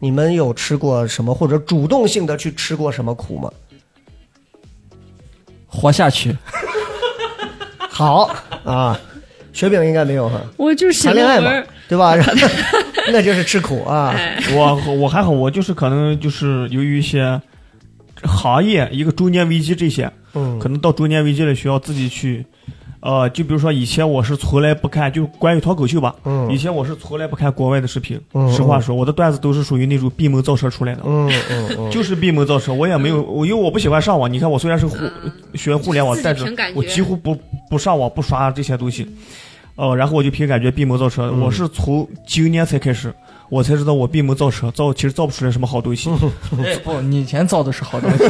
[0.00, 3.50] 你们有吃过什么，或者主动性的去吃过什么苦吗？
[5.66, 6.34] 活下去，
[7.90, 8.30] 好
[8.64, 8.98] 啊，
[9.52, 11.50] 雪饼应该没有哈，我就是谈恋爱嘛
[11.88, 12.14] 对吧？
[13.12, 14.14] 那就是吃苦啊。
[14.16, 17.40] 哎，我我还好，我就是可能就是由于一些
[18.22, 22.44] 行业一个中年危机这些，嗯可能到中年危机了需要自己去。
[23.00, 28.20] 呃，就比如说以前我是从来不看，就关于脱口秀吧，嗯以前我是从来不看国外的视频。
[28.34, 32.72] 嗯实话说，我的段子都是属于那种闭门造车出来的，嗯嗯嗯， 就是闭门造车。
[32.72, 34.32] 我也没有，我因为我不喜欢上网。
[34.32, 34.96] 你看，我虽然是互
[35.54, 36.44] 学互联网，但是
[36.74, 37.36] 我几乎不
[37.70, 39.06] 不上网，不刷这些东西。
[39.76, 41.30] 呃，然后我就凭感觉闭门造车。
[41.32, 43.14] 嗯我是从今年才开始，
[43.48, 46.10] 我才知道我闭门造车，造其实造不出来什么好东西。
[46.58, 48.24] 哎不，你以前造的是好东西，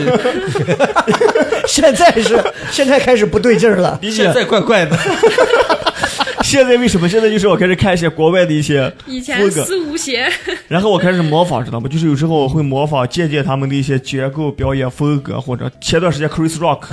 [1.68, 2.42] 现在是
[2.72, 4.00] 现在开始不对劲儿了。
[4.10, 4.98] 现在怪怪的。
[6.42, 7.06] 现在为什么？
[7.06, 10.26] 现在就是我开始看一些国外的一些以前风格，四无邪，
[10.66, 11.86] 然后我开始模仿，知道吗？
[11.92, 16.84] 就是有时候我会模仿借鉴他们的一些结构、表演风格，或者前段时间 Chris Rock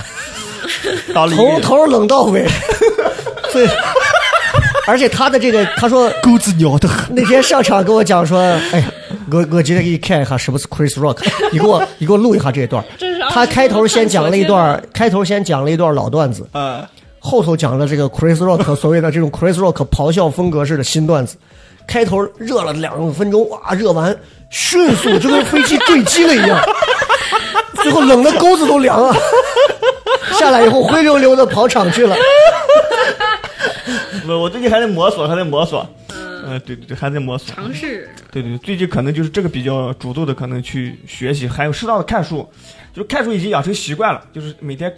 [1.15, 2.45] 当了一个从头冷到尾，
[3.53, 3.65] 对。
[4.87, 8.91] 而且他的这个，他说钩子鸟的很，那天上场跟我讲说，哎呀，
[9.31, 12.83] 我我今天给你看一下什么是 Chris Rock，你给我你给我录一下这一段。
[13.29, 16.87] 他开头先讲了一段，开头先讲了一段老段子，啊，
[17.19, 21.35] 后头讲了这个 Chris Rock 所谓的这种 Chris Rock 咆哮风格式的新段子。
[21.87, 24.15] 开头热了两分钟，哇，热完
[24.49, 26.59] 迅速就跟飞机坠机了一样，
[27.75, 29.15] 最后冷的钩子都凉了。
[30.39, 32.15] 下来以后灰溜溜的跑场去了。
[34.27, 35.87] 我我最近还在摸索，还在摸索。
[36.09, 37.53] 嗯，对对对，还在摸索。
[37.55, 42.47] 尝试对对，对最近可能就是这个比较主动的，可能去学习，还有适当的看书。
[42.93, 44.93] 就是看书已经养成习惯了，就是每天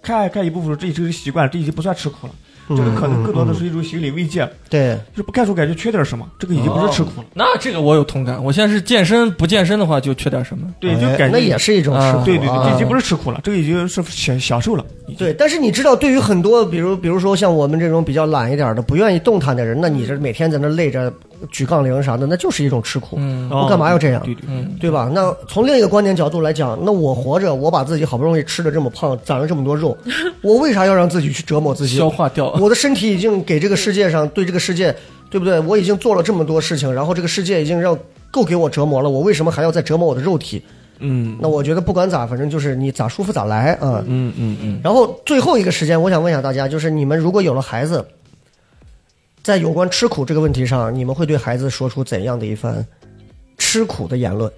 [0.00, 2.32] 看看一部分书，这已经是习惯了，这已经不算吃苦了。
[2.68, 7.26] 这个可能更多的是一种心理慰藉，对，就是不干出感觉缺点什么，这个已经不是吃苦了。
[7.34, 8.42] 那这个我有同感。
[8.42, 10.66] 我现在是健身，不健身的话就缺点什么。
[10.80, 12.22] 对，就哎感觉那也是一种吃苦、啊。
[12.24, 14.84] 对对对，这已经不是吃苦了，这个已经是享享受了。
[15.16, 21.12] 对，但是你知道，对于很多，比如比如说像我们这种比较懒一点的、不愿意动弹的人，那你这每天在那累着
[21.50, 23.16] 举杠铃啥的，那就是一种吃苦。
[23.18, 24.42] 嗯我干嘛要这样对对
[24.80, 25.10] 对吧？
[25.12, 29.96] 那从另一个观点角度来讲，那我活着，我把自己好不容易吃的这么胖，攒了这么多肉，
[30.42, 31.96] 我为啥要让自己去折磨自己？
[31.96, 32.50] 消化掉。
[32.60, 34.94] 我的身体已经给这个世界上，对这个世界，
[35.30, 35.58] 对不对？
[35.60, 37.98] 我已经做了这么多事情，然后这个世界已经让
[38.30, 40.62] 够给我折磨了，我为什么还要再折磨我的肉体？
[40.98, 44.02] 嗯那我觉得不管咋，反正就是你咋舒服咋来啊。
[44.06, 48.02] 嗯嗯嗯，然后最后一个时间，我想问一下大家，就是你们如果有了孩子，
[49.46, 52.84] 在有关吃苦这个问题上，你们会对孩子说出怎样的一番
[53.58, 54.50] 吃苦的言论？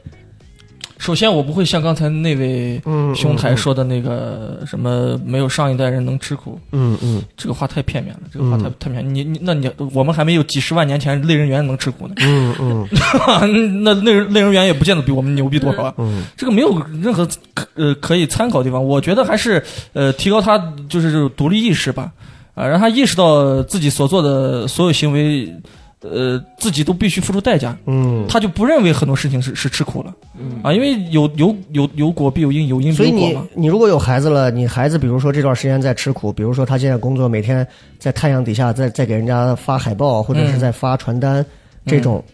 [0.96, 9.14] 首先我不会像刚才那位嗯兄台说的那个什么没有上一代人能吃苦，嗯嗯这个话太片面了，这个话太嗯太片面。
[9.14, 12.88] 你你那你我们还没有几十万年前类人猿能吃苦呢，嗯嗯
[13.84, 15.94] 那类人类人猿也不见得比我们牛逼多少啊。
[15.98, 19.62] 嗯这个没有任何可呃可以参考的地方，我觉得还是
[19.92, 20.56] 呃提高他
[20.88, 22.10] 就是这种独立意识吧，
[22.58, 25.54] 啊，让他意识到自己所做的所有行为，
[26.00, 30.60] 呃，自己都必须付出代价，嗯，他就不认为很多事情是是吃苦了，嗯。
[30.62, 33.48] 啊，因为有有有有果必有因，有因所以你必有果嘛。
[33.54, 37.64] 你如果有孩子了，你孩子比如说这段时间在吃苦，比如说他现在工作每天
[37.98, 41.44] 在太阳底下在在给人家发海报或者是在发传单、
[41.86, 42.24] 这种，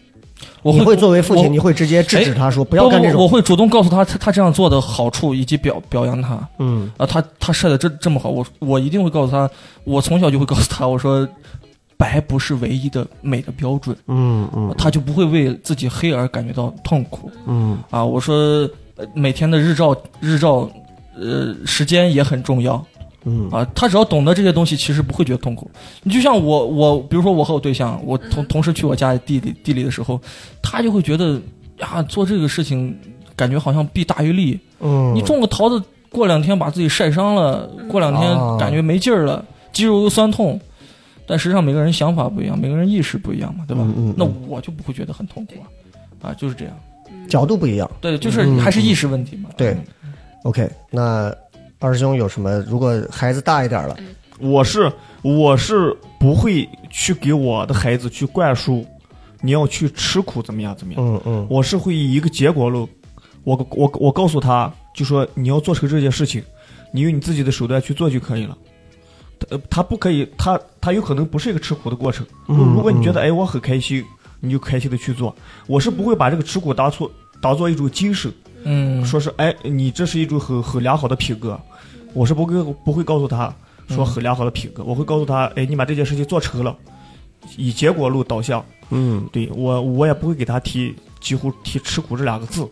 [0.65, 6.49] 我你会作为父亲，你会直接制止他说不要干这种，我我会主动告诉他他他这样做的好处，以及表表扬他。
[6.57, 9.47] 嗯啊，他他晒的这这么好，我我一定会告诉他，
[9.83, 11.27] 我从小就会告诉他，我说
[11.97, 18.03] 白不是唯一的美的标准，嗯嗯他就不会为自己黑而感觉到痛苦嗯啊。
[18.03, 20.67] 我说呃每天的日照日照，
[21.15, 22.83] 呃，时间也很重要
[23.25, 23.67] 嗯啊。
[23.75, 25.69] 他只要懂得这些东西，其实不会觉得痛苦。
[26.03, 30.19] 你就像我我，比如说我和我对象，我同同时去我家地里地里的时候，
[30.61, 31.39] 他就会觉得
[31.79, 32.97] 呀，做这个事情
[33.35, 34.59] 感觉好像弊大于利。
[34.79, 40.59] 嗯，你种个桃子，过两天把自己晒伤了，过两啊天感觉没劲儿了，肌肉又酸痛。
[41.27, 43.83] 但实际上每个人想法不一样，每个人意识不一样嘛，对吧？
[43.83, 46.73] 嗯嗯嗯那我就不会觉得很痛苦啊，啊，就是这样。
[47.27, 47.89] 角度不一样。
[47.99, 49.49] 对，就是嗯还是意识问题嘛。
[49.57, 49.75] 对
[50.43, 51.33] OK，那
[51.79, 52.59] 二师兄有什么？
[52.61, 53.95] 如果孩子大一点了，
[54.39, 58.85] 我是我是不会去给我的孩子去灌输，
[59.41, 61.03] 你要去吃苦怎么样怎么样。
[61.03, 62.87] 嗯嗯我是会以一个结果论，
[63.43, 66.43] 我我我告诉他，就说你要做成这件事情，
[66.91, 68.57] 你用你自己的手段去做就可以了。
[69.37, 72.25] 他他不可以，他他有可能不是一个吃苦的过程。
[72.47, 74.03] 嗯如果你觉得哎我很开心，
[74.39, 75.35] 你就开心的去做。
[75.67, 77.11] 我是不会把这个吃苦当做
[77.41, 78.33] 当做一种精神，
[78.65, 81.57] 嗯，说是哎你这是一种很很良好的品格，
[82.13, 83.53] 我是不会不会告诉他
[83.87, 86.75] 说很良好的品格，我会告诉他哎你把这件事情做成了，
[87.55, 88.65] 以结果路导向。
[88.89, 89.25] 嗯。
[89.31, 92.67] 对我我也不会给他提几乎提吃苦这两个字。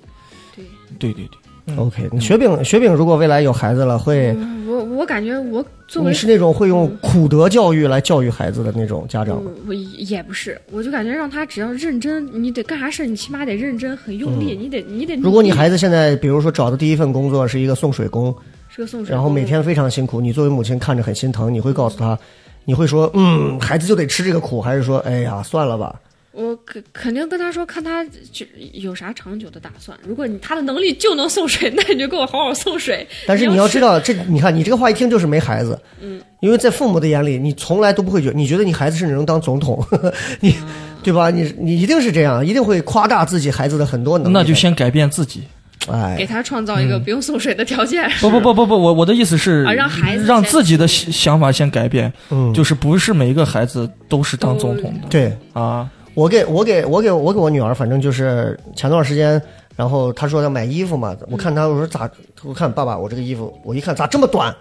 [0.55, 0.65] 对。
[0.99, 1.37] 对对对，
[1.77, 2.09] ，OK。
[2.19, 4.35] 雪饼雪饼如果未来有孩子了，会
[4.67, 9.51] 我我感觉我作为你是那种会用苦德教育来教育孩子的那种家长吗？
[9.65, 15.15] 我我也不是，我就感觉让他只要认真，你得干啥事儿，你起码得认真，很用力，你得你得。
[15.15, 18.35] 嗯如果你孩子现在比如说找的第一份工作是一个送水工，
[18.69, 22.17] 是个送水工，然后每天非常辛苦，你作为母亲看着很心疼，你会告诉他，
[22.65, 25.95] 你会说，嗯，孩子就得吃这个苦，还是说，哎呀，算了吧？
[26.33, 29.95] 我肯肯定跟他说，看他就有啥长久的打算。
[30.03, 33.07] 如果你他的能力就能送水，那你就给我好好送水。
[33.27, 39.85] 但是你要知道，这你看你这个话一听就是没孩子，嗯，因为在父母的眼里，你从来都不会觉得，你觉得你孩子甚至能当总统，
[40.41, 40.55] 你
[41.03, 41.29] 对吧？
[41.29, 44.33] 你你一定是这样，一定会夸大自己孩子的很多能力。
[44.33, 45.43] 那就先改变自己。
[45.87, 48.09] 哎给哎，他创造一个不用送水的条件。
[48.21, 55.87] 不不不不不，我我的意思是啊让孩子让自己的想想法先改变，嗯，就是不是每一个孩子都是当总统的对啊。
[56.13, 59.41] 我给我给我给我给我女儿，反正就是前段时间，
[59.75, 62.09] 然后她说要买衣服嘛，我看她我说咋，
[62.43, 64.55] 我看爸爸我这个衣服，我一看咋这么短，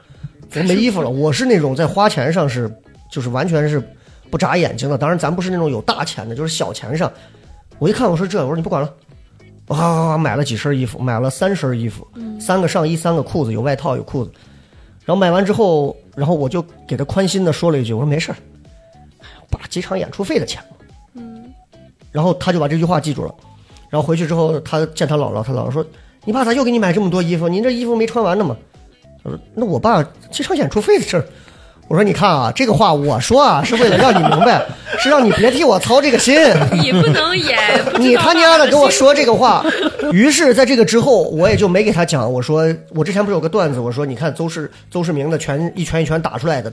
[0.54, 1.10] 我没衣服了。
[1.10, 2.70] 我是那种在花钱上是
[3.10, 3.82] 就是完全是
[4.30, 7.12] 不眨眼睛的，当然咱不是那种有大钱的，就是小钱上。
[7.78, 8.94] 我一看我说这，我说你不管了，
[9.66, 12.06] 哇哇哇买了几身衣服，买了三身衣服，
[12.40, 14.30] 三个上衣，三个裤子，有外套有裤子。
[15.04, 18.36] 然后买完之后，然后我就给她宽心的说了一句，我说没事儿，
[19.20, 20.76] 哎我爸几场演出费的钱嘛。
[22.12, 23.34] 然后他就把这句话记住了。
[23.90, 25.84] 然后回去之后，他见他姥姥，他姥姥说
[26.24, 27.48] ：“你爸咋又给你买这么多衣服？
[27.48, 28.56] 您这衣服没穿完呢吗？”
[29.24, 31.24] 他说：“那我爸这场演出费的事儿。”
[31.88, 34.64] 我说：“你看啊，这个话我说啊，是为了让你明白，
[34.98, 36.34] 是让你别替我操这个心。
[36.72, 37.58] 你不能演，
[37.98, 39.62] 你他娘的跟我说这个话。”
[40.10, 42.32] 于是，在这个之后，我也就没给他讲。
[42.32, 46.72] 我说：“我之前不是有个段子，我说你看邹市邹市明的拳一拳一拳打出来的，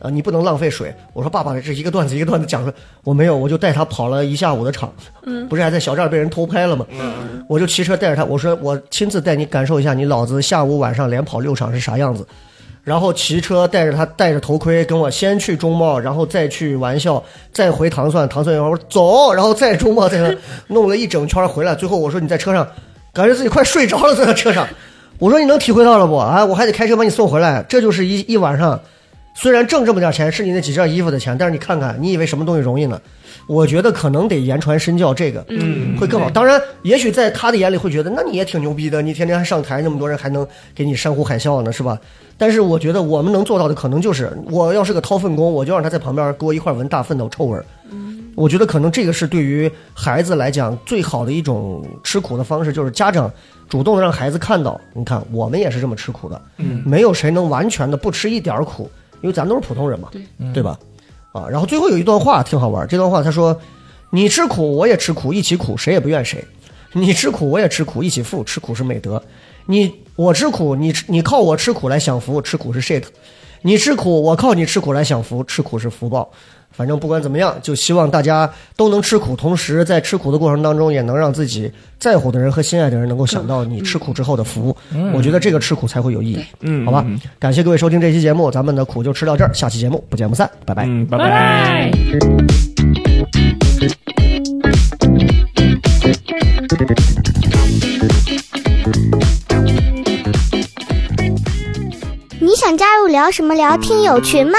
[0.00, 2.74] 啊，你不能浪费水。”我说：“爸爸，这一个段子一个段子讲出来，
[3.04, 4.92] 我没有，我就带他跑了一下午的场。
[5.24, 6.86] 嗯不是还在小寨被人偷拍了吗？
[6.90, 12.26] 嗯我就骑车带着他，我说我亲自带你感受一下你老子下午晚上连跑六场是啥样子。
[12.82, 20.36] 然后骑车带着他戴着头盔跟我先去中贸，然后再去玩笑，再回糖蒜，糖蒜我说走，然后再中贸，在那
[20.66, 21.74] 弄了一整圈回来。
[21.74, 22.66] 最后我说你在车上，
[23.14, 24.68] 感觉自己快睡着了，在那车上。
[25.18, 26.14] 我说你能体会到了不？
[26.14, 28.78] 啊，我还得开车把你送回来，这就是一一晚上。
[29.34, 33.00] 虽然挣这么点钱是你那几件衣服的钱，但是你看看，你以为什么东西容易呢？
[33.46, 36.30] 我觉得可能得言传身教，这个嗯会更好。
[36.30, 41.98] 当然，也许在他的眼里会觉得，那你也挺牛逼的，你天天还上台，那么多人还能给你山呼海啸呢，是吧？
[42.38, 47.64] 但是我觉得我们能做到的，可能就是我要是个掏粪工，我就让他在旁边给我一块闻大粪的臭味儿。
[48.36, 53.30] 我觉得可能这个是对于孩子来讲最好的一种吃苦的方式，就是家长
[53.68, 58.90] 主动地让孩子看到，你看我们也是这么吃苦的，嗯，没有谁能完全的不吃一点儿苦，
[59.24, 60.20] 因为咱都是普通人嘛，对
[60.52, 60.78] 对吧？
[61.32, 63.58] 啊，然后最后有一段话挺好玩，这段话他说
[64.12, 66.36] ：“你吃苦，我也吃苦，一起苦，谁也不怨谁；
[66.92, 69.22] 你吃苦，我也吃苦，一起富，吃苦是美德。
[69.64, 73.02] 你我吃苦，你你靠我吃苦来享福，吃苦是 shit；
[73.62, 76.30] 你吃苦，我靠你吃苦来享福，吃苦是福报。”
[76.76, 84.76] 反正不管怎么样，就希望大家都能吃苦，同时在吃苦的过程当中，也能让自己在乎的人和心爱的人能够想到你吃苦之后的福。
[85.14, 86.44] 我觉得这个吃苦才会有意义。
[86.60, 87.04] 嗯好吧，
[87.38, 90.84] 感谢各位收听这期节目，咱们的苦就吃到这儿，下期节目不见不散，拜拜。
[90.86, 91.30] 嗯，拜拜拜。
[91.30, 91.92] 拜。
[102.40, 104.58] 你想加入聊什么聊听友群吗？